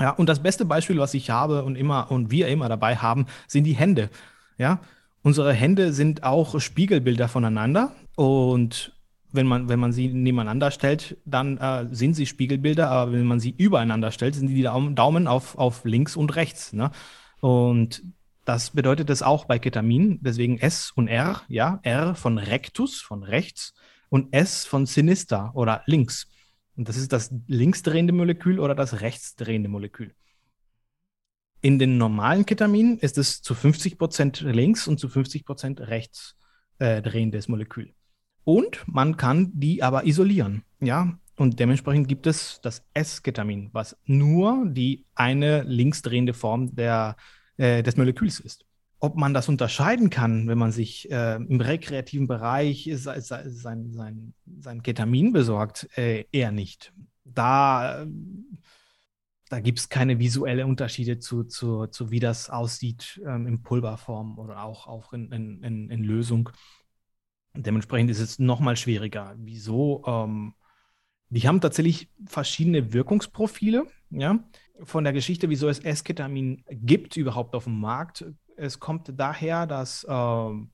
Ja, 0.00 0.10
und 0.10 0.28
das 0.28 0.42
beste 0.42 0.64
Beispiel, 0.64 0.98
was 0.98 1.14
ich 1.14 1.30
habe 1.30 1.64
und 1.64 1.76
immer 1.76 2.10
und 2.10 2.30
wir 2.30 2.48
immer 2.48 2.68
dabei 2.68 2.96
haben, 2.96 3.26
sind 3.46 3.64
die 3.64 3.74
Hände. 3.74 4.10
Ja, 4.58 4.80
unsere 5.22 5.52
Hände 5.52 5.92
sind 5.92 6.24
auch 6.24 6.60
Spiegelbilder 6.60 7.28
voneinander 7.28 7.92
und 8.16 8.92
wenn 9.32 9.46
man, 9.46 9.68
wenn 9.68 9.80
man 9.80 9.92
sie 9.92 10.08
nebeneinander 10.08 10.70
stellt, 10.70 11.16
dann 11.24 11.56
äh, 11.58 11.86
sind 11.90 12.14
sie 12.14 12.26
Spiegelbilder, 12.26 12.90
aber 12.90 13.12
wenn 13.12 13.24
man 13.24 13.40
sie 13.40 13.54
übereinander 13.56 14.10
stellt, 14.10 14.34
sind 14.34 14.48
die 14.48 14.62
Daumen 14.62 15.26
auf, 15.26 15.56
auf 15.56 15.84
links 15.84 16.16
und 16.16 16.36
rechts. 16.36 16.72
Ne? 16.72 16.90
Und 17.40 18.02
das 18.44 18.70
bedeutet 18.70 19.10
es 19.10 19.22
auch 19.22 19.44
bei 19.44 19.58
Ketamin, 19.58 20.18
deswegen 20.20 20.58
S 20.58 20.90
und 20.94 21.08
R, 21.08 21.42
ja, 21.48 21.80
R 21.82 22.14
von 22.14 22.38
rectus, 22.38 23.00
von 23.00 23.22
rechts 23.22 23.74
und 24.08 24.34
S 24.34 24.64
von 24.64 24.86
sinister 24.86 25.52
oder 25.54 25.82
links. 25.86 26.28
Und 26.76 26.88
das 26.88 26.96
ist 26.96 27.12
das 27.12 27.32
linksdrehende 27.46 28.12
Molekül 28.12 28.58
oder 28.58 28.74
das 28.74 29.00
rechtsdrehende 29.00 29.68
Molekül. 29.68 30.14
In 31.60 31.78
den 31.78 31.96
normalen 31.96 32.44
Ketaminen 32.44 32.98
ist 32.98 33.18
es 33.18 33.40
zu 33.40 33.54
50 33.54 33.98
Prozent 33.98 34.40
links 34.40 34.88
und 34.88 34.98
zu 34.98 35.08
50 35.08 35.44
Prozent 35.44 35.80
rechts 35.80 36.36
äh, 36.78 37.00
drehendes 37.00 37.46
Molekül. 37.46 37.94
Und 38.44 38.82
man 38.86 39.16
kann 39.16 39.52
die 39.54 39.82
aber 39.82 40.04
isolieren, 40.04 40.64
ja. 40.80 41.16
Und 41.36 41.60
dementsprechend 41.60 42.08
gibt 42.08 42.26
es 42.26 42.60
das 42.62 42.84
S-Ketamin, 42.92 43.70
was 43.72 43.96
nur 44.04 44.64
die 44.66 45.06
eine 45.14 45.62
linksdrehende 45.62 46.34
Form 46.34 46.74
der, 46.74 47.16
äh, 47.16 47.41
des 47.58 47.96
Moleküls 47.96 48.40
ist. 48.40 48.64
Ob 48.98 49.16
man 49.16 49.34
das 49.34 49.48
unterscheiden 49.48 50.10
kann, 50.10 50.48
wenn 50.48 50.58
man 50.58 50.72
sich 50.72 51.10
äh, 51.10 51.34
im 51.34 51.60
rekreativen 51.60 52.28
Bereich 52.28 52.88
sein, 52.94 53.92
sein, 53.92 54.34
sein 54.60 54.82
Ketamin 54.82 55.32
besorgt, 55.32 55.88
äh, 55.96 56.24
eher 56.30 56.52
nicht. 56.52 56.92
Da, 57.24 58.06
da 59.48 59.60
gibt 59.60 59.80
es 59.80 59.88
keine 59.88 60.18
visuellen 60.18 60.68
Unterschiede 60.68 61.18
zu, 61.18 61.44
zu, 61.44 61.88
zu, 61.88 62.10
wie 62.10 62.20
das 62.20 62.48
aussieht 62.48 63.20
ähm, 63.26 63.46
in 63.46 63.62
Pulverform 63.62 64.38
oder 64.38 64.62
auch, 64.62 64.86
auch 64.86 65.12
in, 65.12 65.30
in, 65.32 65.62
in, 65.62 65.90
in 65.90 66.04
Lösung. 66.04 66.50
Dementsprechend 67.54 68.10
ist 68.10 68.20
es 68.20 68.38
nochmal 68.38 68.76
schwieriger. 68.76 69.34
Wieso? 69.36 70.04
Ähm, 70.06 70.54
die 71.28 71.46
haben 71.46 71.60
tatsächlich 71.60 72.08
verschiedene 72.24 72.92
Wirkungsprofile. 72.92 73.86
Ja? 74.10 74.42
Von 74.82 75.04
der 75.04 75.12
Geschichte, 75.12 75.48
wieso 75.48 75.68
es 75.68 75.78
Esketamin 75.78 76.64
gibt 76.70 77.16
überhaupt 77.16 77.54
auf 77.54 77.64
dem 77.64 77.78
Markt. 77.78 78.24
Es 78.56 78.80
kommt 78.80 79.12
daher, 79.16 79.66
dass 79.66 80.06
ähm, 80.08 80.70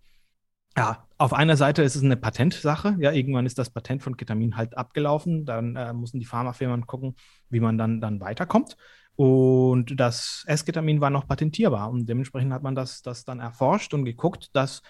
ja, 0.76 1.06
auf 1.18 1.32
einer 1.32 1.56
Seite 1.56 1.82
ist 1.82 1.96
es 1.96 2.04
eine 2.04 2.16
Patentsache. 2.16 2.96
Ja, 3.00 3.11
irgendwann 3.11 3.46
ist 3.46 3.58
das 3.58 3.70
Patent 3.70 4.02
von 4.02 4.16
Ketamin 4.16 4.56
halt 4.56 4.78
abgelaufen. 4.78 5.44
Dann 5.44 5.74
äh, 5.74 5.92
mussten 5.92 6.20
die 6.20 6.26
Pharmafirmen 6.26 6.87
gucken, 6.87 7.16
wie 7.50 7.61
man 7.61 7.76
dann, 7.76 8.00
dann 8.00 8.20
weiterkommt. 8.20 8.76
Und 9.16 9.98
das 9.98 10.44
Esketamin 10.46 11.00
war 11.00 11.11
noch 11.11 11.26
patentierbar. 11.26 11.90
Und 11.90 12.08
dementsprechend 12.08 12.52
hat 12.52 12.62
man 12.62 12.76
das, 12.76 13.02
das 13.02 13.24
dann 13.24 13.40
erforscht 13.40 13.92
und 13.92 14.04
geguckt, 14.04 14.50
dass 14.52 14.82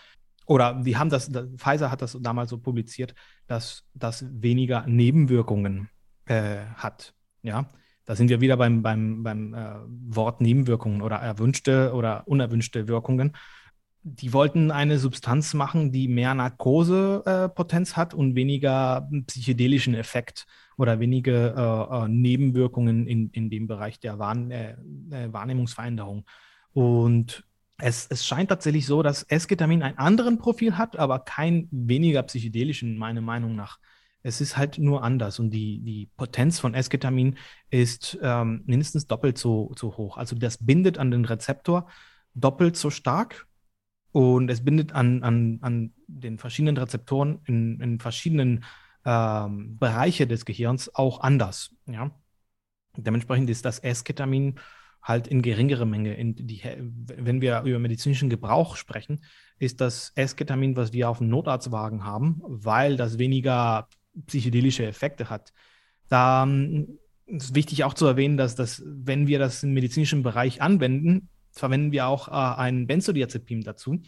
oder 0.45 0.75
die 0.83 0.97
haben 0.97 1.11
das, 1.11 1.31
Pfizer 1.57 1.91
hat 1.91 2.03
das 2.03 2.17
damals 2.21 2.51
so 2.51 2.59
publiziert, 2.59 3.15
dass 3.47 3.85
das 3.95 4.25
weniger 4.29 4.87
Nebenwirkungen 4.87 5.91
äh, 6.25 6.65
hat. 6.75 7.15
Ja, 7.43 7.69
da 8.09 8.17
sind 8.17 8.31
wir 8.31 8.41
wieder 8.41 8.57
beim, 8.57 8.81
beim, 8.81 9.23
beim 9.23 9.53
äh, 9.53 9.75
Wort 10.09 10.41
Nebenwirkungen 10.41 11.03
oder 11.03 11.17
erwünschte 11.17 11.93
oder 11.93 12.27
unerwünschte 12.27 12.89
Wirkungen. 12.89 13.37
Die 14.03 14.33
wollten 14.33 14.71
eine 14.71 14.99
Substanz 14.99 15.53
machen, 15.53 15.93
die 15.93 16.09
mehr 16.09 16.33
Narkosepotenz 16.33 17.91
äh, 17.91 17.95
hat 17.97 18.15
und 18.15 18.35
weniger 18.35 19.11
psychedelischen 19.27 19.93
Effekt 19.93 20.47
oder 20.79 21.01
wenige 21.01 21.55
äh, 21.55 22.05
äh, 22.05 22.09
Nebenwirkungen 22.09 23.07
in, 23.07 23.29
in 23.29 23.51
dem 23.51 23.67
Bereich 23.67 24.01
der 24.01 24.19
Wahrn 24.19 24.53
äh, 24.53 24.79
Wahrnehmungsveränderung. 25.31 26.25
Und 26.73 27.45
es, 27.77 28.07
es 28.07 28.25
scheint 28.25 28.49
tatsächlich 28.49 28.87
so, 28.87 29.03
dass 29.03 29.25
Esketamin 29.25 29.83
ein 29.83 29.99
anderen 29.99 30.39
Profil 30.39 30.79
hat, 30.79 30.99
aber 30.99 31.19
kein 31.19 31.69
weniger 31.71 32.23
psychedelischen, 32.23 32.97
meiner 32.97 33.21
Meinung 33.21 33.55
nach. 33.55 33.79
Es 34.23 34.41
ist 34.41 34.57
halt 34.57 34.79
nur 34.79 35.03
anders 35.05 35.39
und 35.39 35.51
die, 35.51 35.81
die 35.81 36.11
Potenz 36.17 36.59
von 36.59 36.75
Esketamin 36.75 37.37
ist 37.71 38.19
ähm, 38.23 38.63
mindestens 38.67 39.07
doppelt 39.07 39.39
so, 39.39 39.73
so 39.77 39.97
hoch. 39.97 40.17
Also 40.17 40.37
das 40.37 40.65
bindet 40.65 40.99
an 40.99 41.11
den 41.11 41.25
Rezeptor 41.25 41.89
doppelt 42.35 42.77
so 42.77 42.91
stark 42.91 43.47
und 44.13 44.51
es 44.51 44.65
bindet 44.65 44.93
an, 44.93 45.23
an, 45.23 45.59
an 45.63 45.93
den 46.07 46.39
verschiedenen 46.39 46.77
Rezeptoren 46.77 47.41
in, 47.47 47.81
in 47.81 48.01
verschiedenen 48.01 48.65
ähm, 49.05 49.79
Bereiche 49.79 50.27
des 50.27 50.45
Gehirns 50.45 50.95
auch 50.95 51.21
anders. 51.21 51.75
Ja? 51.87 52.11
Dementsprechend 52.97 53.51
ist 53.51 53.65
das 53.65 53.79
Esketamin 53.79 54.59
halt 55.03 55.29
in 55.29 55.43
geringere 55.43 55.87
Menge. 55.87 56.15
In 56.15 56.35
die, 56.35 56.61
wenn 56.79 57.41
wir 57.41 57.63
über 57.63 57.79
medizinischen 57.79 58.29
Gebrauch 58.29 58.77
sprechen, 58.77 59.25
ist 59.59 59.81
das 59.81 60.13
Esketamin, 60.15 60.77
was 60.77 60.93
wir 60.93 61.09
auf 61.09 61.19
dem 61.19 61.29
Notarztwagen 61.29 62.05
haben, 62.05 62.43
weil 62.45 62.97
das 62.97 63.19
weniger 63.19 63.89
psychedelische 64.27 64.87
Effekte 64.87 65.31
hat. 65.31 65.53
Da 66.09 66.45
ähm, 66.45 66.99
ist 67.27 67.55
wichtig 67.55 67.85
auch 67.85 67.95
zu 67.95 68.07
erwähnen, 68.07 68.37
dass 68.37 68.55
das, 68.55 68.83
wenn 68.85 69.27
wir 69.27 69.39
das 69.39 69.63
im 69.63 69.75
medizinischen 69.75 70.23
Bereich 70.23 70.63
anwenden, 70.63 71.29
verwenden 71.53 71.93
wir 71.93 72.07
auch 72.07 72.29
äh, 72.29 72.61
ein 72.61 72.87
Benzodiazepin 72.87 73.63
dazu, 73.63 74.01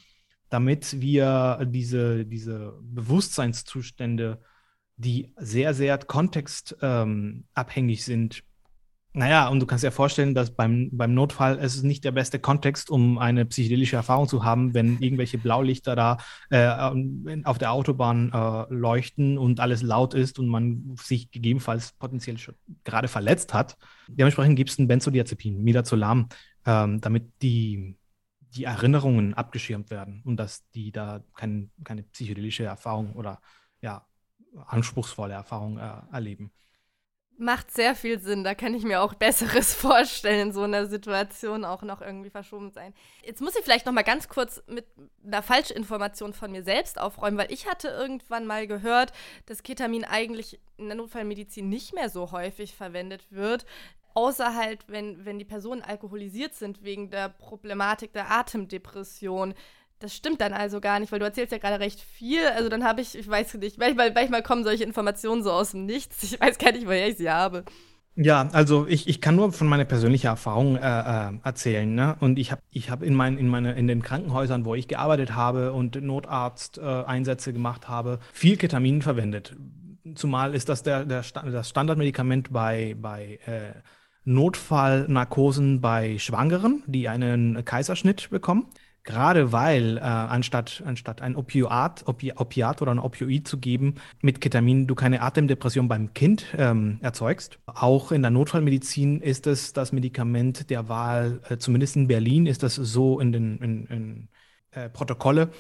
damit 0.49 1.01
wir 1.01 1.67
diese, 1.71 2.27
diese 2.27 2.79
Bewusstseinszustände, 2.83 4.41
die 4.97 5.33
sehr, 5.37 5.75
sehr 5.75 5.99
kontextabhängig 5.99 8.01
ähm, 8.01 8.05
sind, 8.05 8.43
naja, 9.13 9.49
und 9.49 9.59
du 9.59 9.67
kannst 9.67 9.83
dir 9.83 9.91
vorstellen, 9.91 10.35
dass 10.35 10.55
beim, 10.55 10.89
beim 10.93 11.15
Notfall 11.15 11.59
es 11.61 11.75
ist 11.75 11.83
nicht 11.83 12.05
der 12.05 12.13
beste 12.13 12.39
Kontext, 12.39 12.91
um 12.91 13.19
eine 13.19 13.45
psychedelische 13.45 13.97
Erfahrung 13.97 14.29
zu 14.29 14.45
haben, 14.45 14.73
wenn 14.73 15.01
irgendwelche 15.01 15.37
Blaulichter 15.37 15.97
da 15.97 16.19
äh, 16.51 17.43
auf 17.45 17.59
der 17.59 17.73
Autobahn 17.73 18.31
äh, 18.33 18.73
leuchten 18.73 19.37
und 19.37 19.59
alles 19.59 19.83
laut 19.83 20.15
ist 20.15 20.39
und 20.39 20.47
man 20.47 20.95
sich 21.03 21.31
gegebenenfalls 21.33 21.93
potenziell 21.95 22.39
schon 22.39 22.55
gerade 22.85 23.09
verletzt 23.09 23.53
hat. 23.53 23.77
Dementsprechend 24.07 24.55
gibt 24.55 24.71
es 24.71 24.79
ein 24.79 24.87
Benzodiazepin, 24.87 25.61
Midazolam, 25.61 26.29
ähm, 26.65 27.01
damit 27.01 27.33
die, 27.43 27.97
die 28.55 28.65
Erinnerungen 28.65 29.35
abgeschirmt 29.35 29.91
werden 29.91 30.23
und 30.25 30.37
dass 30.37 30.69
die 30.71 30.93
da 30.93 31.25
kein, 31.35 31.73
keine 31.83 32.05
psychedelische 32.05 32.63
Erfahrung 32.63 33.15
oder 33.15 33.41
ja, 33.83 34.07
anspruchsvolle 34.67 35.35
Erfahrung 35.35 35.79
äh, 35.79 36.03
erleben. 36.13 36.53
Macht 37.41 37.71
sehr 37.71 37.95
viel 37.95 38.21
Sinn. 38.21 38.45
Da 38.45 38.55
kann 38.55 38.75
ich 38.75 38.85
mir 38.85 39.01
auch 39.01 39.15
Besseres 39.15 39.73
vorstellen, 39.87 40.49
in 40.49 40.53
so 40.53 40.61
einer 40.61 40.87
Situation 40.87 41.65
auch 41.65 41.81
noch 41.81 42.03
irgendwie 42.03 42.29
verschoben 42.29 42.71
sein. 42.71 42.93
Jetzt 43.25 43.41
muss 43.41 43.57
ich 43.57 43.65
vielleicht 43.65 43.87
noch 43.87 43.95
mal 43.95 44.03
ganz 44.03 44.29
kurz 44.29 44.63
mit 44.67 44.85
einer 45.25 45.43
Falschinformation 45.43 46.35
von 46.35 46.53
mir 46.53 46.63
selbst 46.63 47.01
aufräumen, 47.01 47.39
weil 47.39 47.51
ich 47.51 47.67
hatte 47.67 47.89
irgendwann 47.89 48.47
mal 48.47 48.67
gehört, 48.67 49.15
dass 49.47 49.63
Ketamin 49.63 50.05
eigentlich 50.05 50.61
in 50.77 50.89
der 50.89 50.97
Notfallmedizin 50.97 51.67
nicht 51.67 51.95
mehr 51.95 52.11
so 52.11 52.31
häufig 52.31 52.75
verwendet 52.75 53.25
wird. 53.31 53.65
Außer 54.13 54.55
halt, 54.55 54.85
wenn, 54.89 55.25
wenn 55.25 55.39
die 55.39 55.47
Personen 55.47 55.81
alkoholisiert 55.81 56.55
sind 56.55 56.83
wegen 56.83 57.11
der 57.11 57.31
Problematik 57.31 58.13
der 58.13 58.31
Atemdepression. 58.31 59.55
Das 60.01 60.17
stimmt 60.17 60.41
dann 60.41 60.55
also 60.55 60.81
gar 60.81 60.99
nicht, 60.99 61.13
weil 61.13 61.19
du 61.19 61.27
erzählst 61.27 61.53
ja 61.53 61.59
gerade 61.59 61.79
recht 61.79 62.01
viel. 62.01 62.41
Also 62.57 62.71
dann 62.71 62.85
habe 62.85 63.03
ich, 63.03 63.17
ich 63.17 63.29
weiß 63.29 63.55
nicht, 63.55 63.79
manchmal, 63.79 64.11
manchmal 64.13 64.43
kommen 64.43 64.65
solche 64.65 64.83
Informationen 64.83 65.43
so 65.43 65.53
aus 65.53 65.73
dem 65.73 65.85
Nichts. 65.85 66.23
Ich 66.23 66.41
weiß 66.41 66.57
gar 66.57 66.73
nicht, 66.73 66.87
woher 66.87 67.07
ich 67.07 67.19
sie 67.19 67.31
habe. 67.31 67.65
Ja, 68.17 68.49
also 68.53 68.87
ich, 68.89 69.09
ich 69.09 69.21
kann 69.21 69.37
nur 69.37 69.53
von 69.53 69.69
meiner 69.69 69.85
persönlichen 69.85 70.29
Erfahrung 70.29 70.77
äh, 70.77 70.81
äh, 70.81 71.33
erzählen. 71.45 71.95
Ne? 71.95 72.17
Und 72.21 72.39
ich 72.39 72.51
habe 72.51 72.63
ich 72.71 72.91
hab 72.91 73.03
in, 73.03 73.15
mein, 73.15 73.37
in, 73.37 73.49
meine, 73.49 73.75
in 73.75 73.87
den 73.87 74.03
Krankenhäusern, 74.03 74.65
wo 74.65 74.75
ich 74.75 74.89
gearbeitet 74.89 75.35
habe 75.35 75.73
und 75.75 76.01
Notarzt-Einsätze 76.03 77.51
äh, 77.51 77.53
gemacht 77.53 77.89
habe, 77.89 78.21
viel 78.33 78.57
Ketamin 78.57 79.03
verwendet. 79.03 79.55
Zumal 80.15 80.55
ist 80.55 80.71
das 80.71 80.83
der, 80.83 81.05
der 81.05 81.23
das 81.23 81.69
Standardmedikament 81.69 82.53
bei, 82.53 82.97
bei 82.99 83.39
äh, 83.45 83.79
Notfallnarkosen 84.25 85.83
bei 85.83 86.19
Schwangeren, 86.19 86.83
die 86.87 87.09
einen 87.09 87.65
Kaiserschnitt 87.67 88.31
bekommen. 88.31 88.67
Gerade 89.03 89.51
weil 89.51 89.97
äh, 89.97 90.01
anstatt, 90.01 90.83
anstatt 90.85 91.23
ein 91.23 91.35
Opioat, 91.35 92.07
Opi 92.07 92.33
Opiat 92.37 92.83
oder 92.83 92.93
ein 92.93 92.99
Opioid 92.99 93.49
zu 93.49 93.59
geben, 93.59 93.95
mit 94.21 94.41
Ketamin 94.43 94.87
du 94.87 94.95
keine 94.95 95.23
Atemdepression 95.23 95.89
beim 95.89 96.13
Kind 96.13 96.45
ähm, 96.59 96.99
erzeugst. 97.01 97.59
Auch 97.67 98.13
in 98.13 98.21
der 98.21 98.31
Notfallmedizin 98.31 99.23
ist 99.23 99.47
es 99.47 99.73
das 99.73 99.93
Medikament 99.93 100.69
der 100.69 100.89
Wahl, 100.89 101.41
äh, 101.49 101.57
zumindest 101.57 101.97
in 101.97 102.09
Berlin 102.09 102.47
ist 102.47 102.63
das 102.63 102.75
so 102.75 103.21
in 103.21 103.33
den 103.33 103.59
in, 103.59 103.87
in, 103.87 104.29
äh, 104.73 104.89
Protokolle 104.91 105.51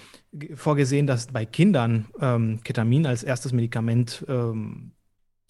vorgesehen, 0.54 1.06
dass 1.06 1.28
bei 1.28 1.46
Kindern 1.46 2.08
ähm, 2.20 2.60
Ketamin 2.62 3.06
als 3.06 3.22
erstes 3.22 3.52
Medikament 3.52 4.24
ähm, 4.28 4.92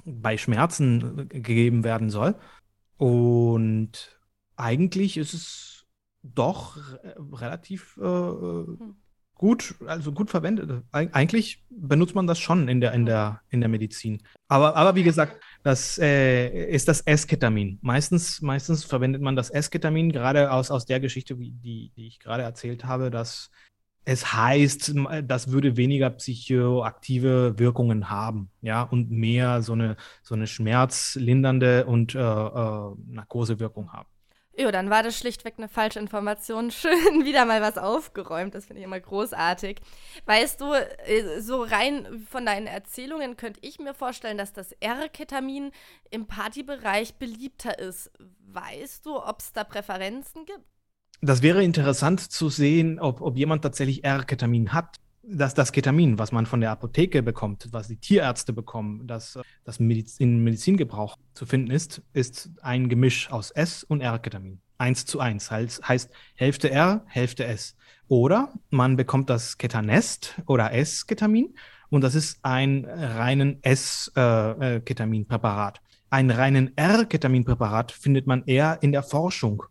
bei 0.05 0.39
Schmerzen 0.39 1.29
gegeben 1.29 1.85
werden 1.85 2.09
soll. 2.09 2.37
Und 2.97 4.19
eigentlich 4.57 5.17
ist 5.17 5.35
es 5.35 5.70
doch 6.23 6.77
äh, 7.03 7.15
relativ 7.33 7.97
äh, 7.99 8.03
hm. 8.03 8.97
gut, 9.35 9.75
also 9.87 10.13
gut 10.13 10.31
verwendet. 10.31 10.83
Eig 10.93 11.15
eigentlich 11.15 11.65
benutzt 11.71 12.15
man 12.15 12.27
das 12.27 12.39
schon 12.39 12.69
in 12.69 12.81
der, 12.81 12.93
in 12.93 13.07
der, 13.07 13.41
in 13.49 13.61
der 13.61 13.69
Medizin. 13.69 14.23
Aber, 14.49 14.77
aber 14.77 14.95
wie 14.95 15.03
gesagt, 15.03 15.41
das 15.63 15.99
äh, 15.99 16.67
ist 16.69 16.89
das 16.89 17.01
S-Ketamin. 17.03 17.79
Meistens, 17.83 18.41
meistens 18.43 18.85
verwendet 18.85 19.23
man 19.23 19.37
das 19.37 19.51
S-Ketamin, 19.51 20.13
gerade 20.13 20.53
aus, 20.53 20.71
aus 20.71 20.87
der 20.87 21.01
Geschichte, 21.01 21.39
wie, 21.39 21.53
die, 21.53 21.93
die 21.97 22.07
ich 22.07 22.21
gerade 22.21 22.43
erzählt 22.43 22.85
habe, 22.85 23.11
dass 23.11 23.51
es 24.05 24.33
heißt, 24.33 24.95
das 25.25 25.53
würde 25.53 25.77
weniger 25.77 26.11
psychoaktive 26.11 27.59
Wirkungen 27.59 28.09
haben, 28.09 28.51
ja, 28.63 28.83
und 28.83 29.11
mehr 29.11 29.63
so 29.63 29.75
eine, 29.75 29.97
so 30.23 30.35
eine 30.35 30.47
schmerzlindernde 30.47 31.85
und 31.85 32.15
äh, 32.15 32.19
äh, 32.19 32.95
Narkosewirkung 33.07 33.93
haben. 33.93 34.09
Jo, 34.59 34.71
dann 34.71 34.91
war 34.91 35.03
das 35.03 35.17
schlichtweg 35.17 35.55
eine 35.59 35.69
falsche 35.69 36.01
Information. 36.01 36.71
Schön 36.71 37.25
wieder 37.25 37.45
mal 37.45 37.63
was 37.63 37.79
aufgeräumt. 37.79 38.55
Das 38.55 38.67
finde 38.67 38.81
ich 38.81 38.85
immer 38.85 39.01
großartig. 39.01 39.81
Weißt 40.27 40.61
du, 40.61 40.73
äh, 40.73 41.41
so 41.41 41.63
rein 41.63 42.27
von 42.29 42.45
deinen 42.45 42.67
Erzählungen 42.67 43.37
könnte 43.37 43.61
ich 43.63 43.79
mir 43.79 43.95
vorstellen, 43.95 44.39
dass 44.39 44.53
das 44.53 44.73
R-Ketamin 44.73 45.71
im 46.11 46.27
Partybereich 46.27 47.15
beliebter 47.15 47.79
ist. 47.79 48.11
Weißt 48.41 49.07
du, 49.07 49.23
ob 49.23 49.41
es 49.41 49.53
da 49.53 49.65
Präferenzen 49.65 50.45
gibt? 50.45 50.65
Das 51.23 51.43
wäre 51.43 51.63
interessant 51.63 52.21
zu 52.21 52.49
sehen, 52.49 52.99
ob, 52.99 53.21
ob 53.21 53.37
jemand 53.37 53.63
tatsächlich 53.63 54.05
R-Ketamin 54.05 54.73
hat 54.73 54.99
dass 55.33 55.55
das 55.55 55.73
Ketamin, 55.73 56.19
was 56.19 56.33
man 56.33 56.45
von 56.47 56.61
der 56.61 56.71
Apotheke 56.71 57.23
bekommt, 57.23 57.69
was 57.73 57.89
die 57.89 57.97
Tierärzte 57.97 58.53
bekommen, 58.53 59.07
das, 59.07 59.39
das 59.65 59.81
Mediz 59.81 60.19
in 60.19 60.43
Medizingebrauch 60.43 61.17
zu 61.35 61.47
finden 61.47 61.71
ist, 61.71 62.03
ist 62.13 62.51
ein 62.63 62.89
Gemisch 62.89 63.31
aus 63.31 63.51
S 63.51 63.85
und 63.85 64.01
R-Ketamin. 64.01 64.61
Eins 64.79 65.07
zu 65.07 65.21
eins, 65.21 65.51
heißt, 65.51 65.87
heißt 65.87 66.11
Hälfte 66.35 66.71
R, 66.71 67.05
Hälfte 67.07 67.45
S. 67.45 67.77
Oder 68.09 68.53
man 68.71 68.97
bekommt 68.97 69.31
das 69.31 69.59
Ketanest 69.59 70.41
oder 70.47 70.73
S-Ketamin 70.73 71.55
und 71.91 72.03
das 72.03 72.15
ist 72.15 72.39
ein 72.43 72.87
reinen 72.87 73.63
S-Ketaminpräparat. 73.63 75.77
Äh, 75.77 75.79
äh, 75.79 75.83
ein 76.13 76.31
reinen 76.31 76.77
R-Ketaminpräparat 76.77 77.93
findet 77.93 78.27
man 78.27 78.43
eher 78.47 78.79
in 78.81 78.91
der 78.91 79.05
Forschung 79.05 79.63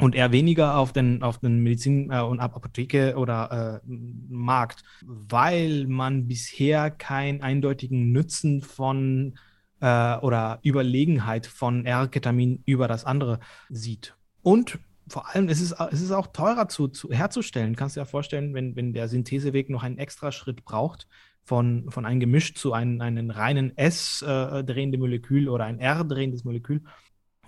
und 0.00 0.14
eher 0.14 0.32
weniger 0.32 0.76
auf 0.76 0.92
den, 0.92 1.22
auf 1.22 1.38
den 1.38 1.62
Medizin- 1.62 2.10
äh, 2.10 2.20
und 2.20 2.40
Apotheke 2.40 3.16
oder 3.16 3.82
äh, 3.82 3.90
Markt, 4.28 4.84
weil 5.04 5.86
man 5.86 6.28
bisher 6.28 6.90
keinen 6.90 7.42
eindeutigen 7.42 8.12
Nutzen 8.12 8.62
von 8.62 9.38
äh, 9.80 10.16
oder 10.18 10.60
Überlegenheit 10.62 11.46
von 11.46 11.84
R-Ketamin 11.84 12.62
über 12.64 12.88
das 12.88 13.04
andere 13.04 13.40
sieht. 13.68 14.14
Und 14.42 14.78
vor 15.08 15.34
allem, 15.34 15.48
es 15.48 15.60
ist, 15.60 15.74
es 15.90 16.02
ist 16.02 16.12
auch 16.12 16.28
teurer 16.28 16.68
zu, 16.68 16.88
zu 16.88 17.10
herzustellen. 17.10 17.76
Kannst 17.76 17.96
du 17.96 18.00
dir 18.00 18.06
vorstellen, 18.06 18.54
wenn, 18.54 18.76
wenn 18.76 18.92
der 18.92 19.08
Syntheseweg 19.08 19.70
noch 19.70 19.82
einen 19.82 19.98
extra 19.98 20.32
Schritt 20.32 20.64
braucht, 20.64 21.08
von, 21.44 21.90
von 21.90 22.04
einem 22.04 22.20
Gemisch 22.20 22.54
zu 22.54 22.74
einem, 22.74 23.00
einem 23.00 23.30
reinen 23.30 23.74
S-drehenden 23.76 25.00
äh, 25.00 25.02
Molekül 25.02 25.48
oder 25.48 25.64
ein 25.64 25.78
R-drehendes 25.78 26.44
Molekül. 26.44 26.82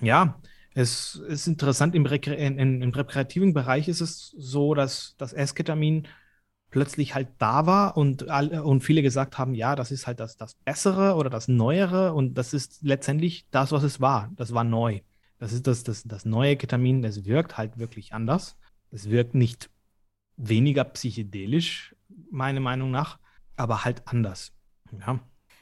Ja, 0.00 0.40
es 0.74 1.16
ist 1.16 1.46
interessant, 1.46 1.94
im, 1.94 2.06
Rekre 2.06 2.34
in, 2.34 2.58
in, 2.58 2.82
im 2.82 2.90
rekreativen 2.90 3.54
Bereich 3.54 3.88
ist 3.88 4.00
es 4.00 4.34
so, 4.38 4.74
dass 4.74 5.14
das 5.18 5.32
Esketamin 5.32 6.06
plötzlich 6.70 7.14
halt 7.14 7.28
da 7.38 7.66
war 7.66 7.96
und, 7.96 8.28
alle, 8.28 8.62
und 8.62 8.82
viele 8.82 9.02
gesagt 9.02 9.38
haben, 9.38 9.54
ja, 9.54 9.74
das 9.74 9.90
ist 9.90 10.06
halt 10.06 10.20
das, 10.20 10.36
das 10.36 10.54
Bessere 10.54 11.14
oder 11.16 11.28
das 11.28 11.48
Neuere 11.48 12.14
und 12.14 12.34
das 12.34 12.54
ist 12.54 12.82
letztendlich 12.82 13.46
das, 13.50 13.72
was 13.72 13.82
es 13.82 14.00
war. 14.00 14.30
Das 14.36 14.54
war 14.54 14.64
neu. 14.64 15.00
Das 15.38 15.52
ist 15.52 15.66
das, 15.66 15.82
das, 15.82 16.04
das 16.04 16.24
neue 16.24 16.56
Ketamin, 16.56 17.02
das 17.02 17.24
wirkt 17.24 17.58
halt 17.58 17.78
wirklich 17.78 18.12
anders. 18.12 18.56
Es 18.90 19.10
wirkt 19.10 19.34
nicht 19.34 19.70
weniger 20.36 20.84
psychedelisch, 20.84 21.96
meiner 22.30 22.60
Meinung 22.60 22.90
nach, 22.90 23.18
aber 23.56 23.84
halt 23.84 24.06
anders. 24.06 24.52
Ja. 24.98 25.20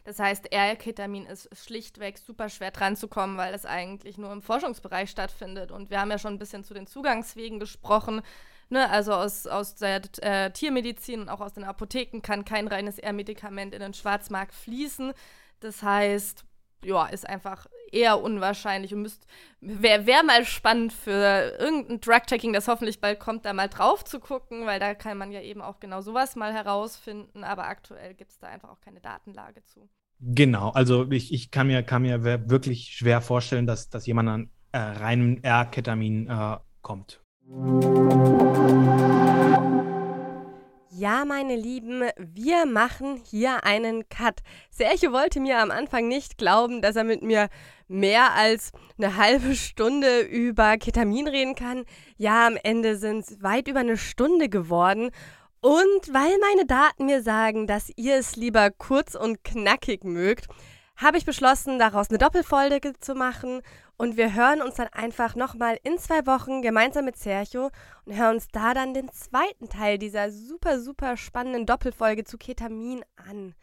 Das 0.09 0.19
heißt, 0.21 0.51
R-Ketamin 0.53 1.27
ist 1.27 1.51
schlichtweg 1.55 2.17
super 2.17 2.49
schwer 2.49 2.71
dran 2.71 2.97
zu 2.97 3.09
kommen, 3.09 3.37
weil 3.37 3.53
es 3.53 3.67
eigentlich 3.67 4.17
nur 4.17 4.33
im 4.33 4.41
Forschungsbereich 4.41 5.11
stattfindet. 5.11 5.71
Und 5.71 5.91
wir 5.91 6.01
haben 6.01 6.11
ja 6.11 6.19
schon 6.19 6.33
ein 6.33 6.39
bisschen 6.39 6.65
zu 6.65 6.73
den 6.73 6.87
Zugangswegen 6.87 7.61
gesprochen. 7.61 8.23
Ne, 8.71 8.89
also 8.89 9.13
aus, 9.13 9.47
aus 9.47 9.75
der 9.75 10.01
äh, 10.23 10.51
Tiermedizin 10.51 11.21
und 11.21 11.29
auch 11.29 11.43
aus 11.43 11.53
den 11.53 11.65
Apotheken 11.65 12.23
kann 12.23 12.47
kein 12.47 12.69
reines 12.69 12.99
R-Medikament 12.99 13.75
in 13.75 13.81
den 13.81 13.93
Schwarzmarkt 13.93 14.55
fließen. 14.55 15.13
Das 15.61 15.83
heißt, 15.83 16.43
ja, 16.85 17.05
ist 17.05 17.29
einfach 17.29 17.67
eher 17.93 18.23
unwahrscheinlich 18.23 18.95
und 18.95 19.11
wäre 19.61 20.07
wär 20.07 20.23
mal 20.23 20.45
spannend 20.45 20.93
für 20.93 21.57
irgendein 21.59 22.01
Drug-Checking, 22.01 22.53
das 22.53 22.69
hoffentlich 22.69 23.01
bald 23.01 23.21
kommt, 23.21 23.45
da 23.45 23.53
mal 23.53 23.69
drauf 23.69 24.05
zu 24.05 24.21
gucken, 24.21 24.67
weil 24.67 24.81
da 24.81 24.95
kann 24.95 25.19
man 25.19 25.33
ja 25.33 25.41
eben 25.41 25.61
auch 25.61 25.81
genau 25.81 26.01
sowas 26.01 26.37
mal 26.37 26.53
herausfinden, 26.53 27.45
aber 27.45 27.67
aktuell 27.67 28.15
gibt 28.15 28.31
es 28.31 28.39
da 28.39 28.49
einfach 28.49 28.71
auch 28.71 28.81
keine 28.81 29.01
Datenlage 29.01 29.65
zu. 29.65 29.89
Genau, 30.21 30.71
also 30.71 31.11
ich, 31.11 31.33
ich 31.33 31.51
kann, 31.51 31.69
mir, 31.69 31.83
kann 31.83 32.03
mir 32.03 32.25
wirklich 32.25 32.97
schwer 32.97 33.21
vorstellen, 33.21 33.67
dass, 33.67 33.89
dass 33.89 34.07
jemand 34.07 34.29
an 34.29 34.51
äh, 34.73 34.79
reinem 34.79 35.39
R-Ketamin 35.43 36.29
äh, 36.29 36.57
kommt. 36.83 37.21
Ja, 40.91 41.25
meine 41.25 41.55
Lieben, 41.55 42.03
wir 42.19 42.67
machen 42.67 43.23
hier 43.25 43.65
einen 43.65 44.09
Cut. 44.09 44.41
Sergio 44.71 45.13
wollte 45.13 45.39
mir 45.39 45.63
am 45.63 45.71
Anfang 45.71 46.09
nicht 46.09 46.39
glauben, 46.39 46.83
dass 46.83 46.97
er 46.97 47.05
mit 47.05 47.23
mir 47.23 47.49
mehr 47.89 48.35
als 48.35 48.71
eine 48.97 49.17
halbe 49.17 49.55
Stunde 49.55 50.21
über 50.21 50.77
Ketamin 50.77 51.27
reden 51.27 51.55
kann. 51.55 51.85
Ja, 52.17 52.47
am 52.47 52.57
Ende 52.63 52.97
sind 52.97 53.21
es 53.21 53.43
weit 53.43 53.69
über 53.69 53.81
eine 53.81 53.97
Stunde 53.97 54.49
geworden. 54.49 55.11
Und 55.61 56.13
weil 56.13 56.37
meine 56.39 56.67
Daten 56.67 57.07
mir 57.07 57.23
sagen, 57.23 57.67
dass 57.67 57.91
ihr 57.97 58.17
es 58.17 58.37
lieber 58.37 58.71
kurz 58.71 59.15
und 59.15 59.43
knackig 59.43 60.05
mögt, 60.05 60.47
habe 60.97 61.17
ich 61.17 61.25
beschlossen, 61.25 61.79
daraus 61.79 62.11
eine 62.11 62.19
Doppelfolge 62.19 62.93
zu 63.01 63.15
machen. 63.15 63.63
Und 63.97 64.17
wir 64.17 64.35
hören 64.35 64.63
uns 64.63 64.77
dann 64.77 64.89
einfach 64.93 65.35
nochmal 65.35 65.79
in 65.83 65.99
zwei 65.99 66.27
Wochen 66.27 66.63
gemeinsam 66.63 67.05
mit 67.05 67.17
Sergio 67.17 67.71
und 68.05 68.17
hören 68.17 68.37
uns 68.37 68.49
da 68.49 68.75
dann 68.75 68.95
den 68.95 69.11
zweiten 69.11 69.69
Teil 69.69 69.99
dieser 69.99 70.31
super, 70.31 70.81
super 70.81 71.17
spannenden 71.17 71.67
Doppelfolge 71.67 72.25
zu 72.25 72.39
Ketamin 72.39 73.03
an. 73.17 73.55